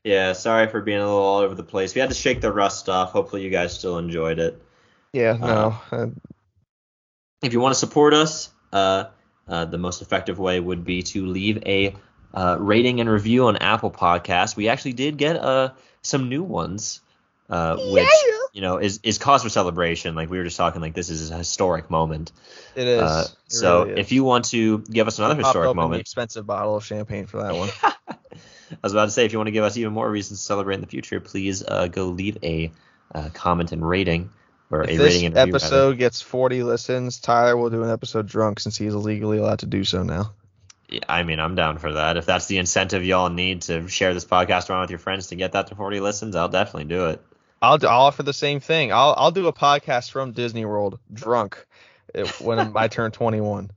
[0.02, 1.92] Yeah, sorry for being a little all over the place.
[1.92, 3.10] We had to shake the rust off.
[3.10, 4.62] Hopefully, you guys still enjoyed it.
[5.16, 5.78] Yeah, no.
[5.90, 6.08] Uh,
[7.42, 9.04] If you want to support us, uh,
[9.48, 11.96] uh, the most effective way would be to leave a
[12.34, 14.56] uh, rating and review on Apple Podcasts.
[14.56, 15.70] We actually did get uh,
[16.02, 17.00] some new ones,
[17.48, 18.10] uh, which
[18.52, 20.14] you know is is cause for celebration.
[20.14, 22.32] Like we were just talking, like this is a historic moment.
[22.74, 23.00] it is.
[23.00, 23.98] Uh, It so really is.
[24.00, 27.24] if you want to give us another historic open the moment, expensive bottle of champagne
[27.24, 27.70] for that one.
[28.10, 30.44] I was about to say, if you want to give us even more reasons to
[30.44, 32.70] celebrate in the future, please uh, go leave a
[33.14, 34.28] uh, comment and rating
[34.70, 35.52] or if a this rating and review.
[35.52, 35.56] rather.
[35.56, 39.66] episode gets 40 listens, Tyler will do an episode drunk since he's legally allowed to
[39.66, 40.32] do so now.
[40.88, 42.16] Yeah, I mean, I'm down for that.
[42.16, 45.36] If that's the incentive y'all need to share this podcast around with your friends to
[45.36, 47.20] get that to 40 listens, I'll definitely do it.
[47.60, 48.92] I'll, do, I'll offer the same thing.
[48.92, 51.66] I'll I'll do a podcast from Disney World drunk
[52.14, 53.70] uh, when I turn 21.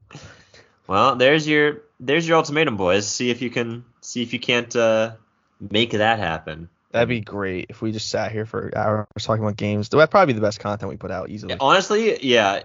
[0.88, 3.07] Well, there's your there's your ultimatum, boys.
[3.07, 5.14] See if you can see if you can't uh,
[5.60, 6.70] make that happen.
[6.91, 9.90] That'd be great if we just sat here for hours talking about games.
[9.90, 11.56] That'd probably be the best content we put out easily.
[11.60, 12.64] Honestly, yeah,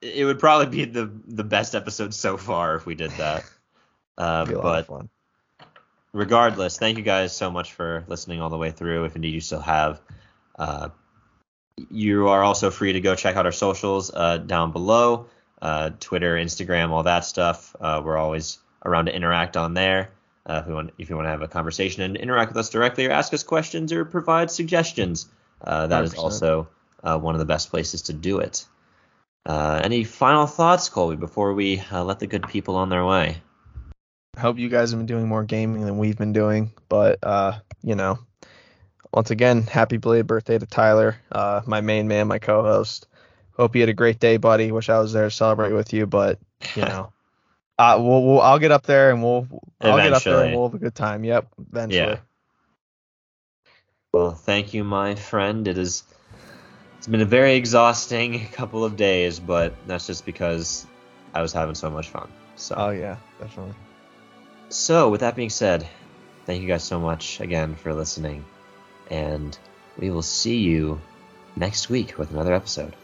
[0.00, 3.44] it, would probably be the the best episode so far if we did that.
[4.18, 5.66] Uh, It'd be a lot of but
[6.12, 9.04] regardless, thank you guys so much for listening all the way through.
[9.04, 10.02] If indeed you still have,
[10.58, 10.90] uh,
[11.90, 15.26] you are also free to go check out our socials uh, down below
[15.62, 17.74] uh, Twitter, Instagram, all that stuff.
[17.80, 20.10] Uh, we're always around to interact on there.
[20.50, 22.70] Uh, if you want, if you want to have a conversation and interact with us
[22.70, 25.28] directly, or ask us questions, or provide suggestions,
[25.62, 26.18] uh, that is 100%.
[26.18, 26.68] also
[27.04, 28.66] uh, one of the best places to do it.
[29.46, 33.40] Uh, any final thoughts, Colby, before we uh, let the good people on their way?
[34.36, 36.72] I hope you guys have been doing more gaming than we've been doing.
[36.88, 38.18] But uh, you know,
[39.12, 43.06] once again, happy belated birthday to Tyler, uh, my main man, my co-host.
[43.56, 44.72] Hope you had a great day, buddy.
[44.72, 46.40] Wish I was there to celebrate with you, but
[46.74, 47.12] you know,
[47.80, 49.46] uh, we'll, we'll I'll get up there and we'll
[49.80, 51.24] I'll get up there and we'll have a good time.
[51.24, 51.98] Yep, eventually.
[51.98, 52.18] Yeah.
[54.12, 55.66] Well, thank you, my friend.
[55.66, 56.02] It is.
[56.98, 60.86] It's been a very exhausting couple of days, but that's just because
[61.32, 62.30] I was having so much fun.
[62.56, 63.74] So, Oh yeah, definitely.
[64.68, 65.88] so with that being said,
[66.44, 68.44] thank you guys so much again for listening,
[69.10, 69.56] and
[69.96, 71.00] we will see you
[71.56, 72.94] next week with another episode.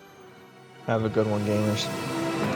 [0.86, 2.55] Have a good one, gamers.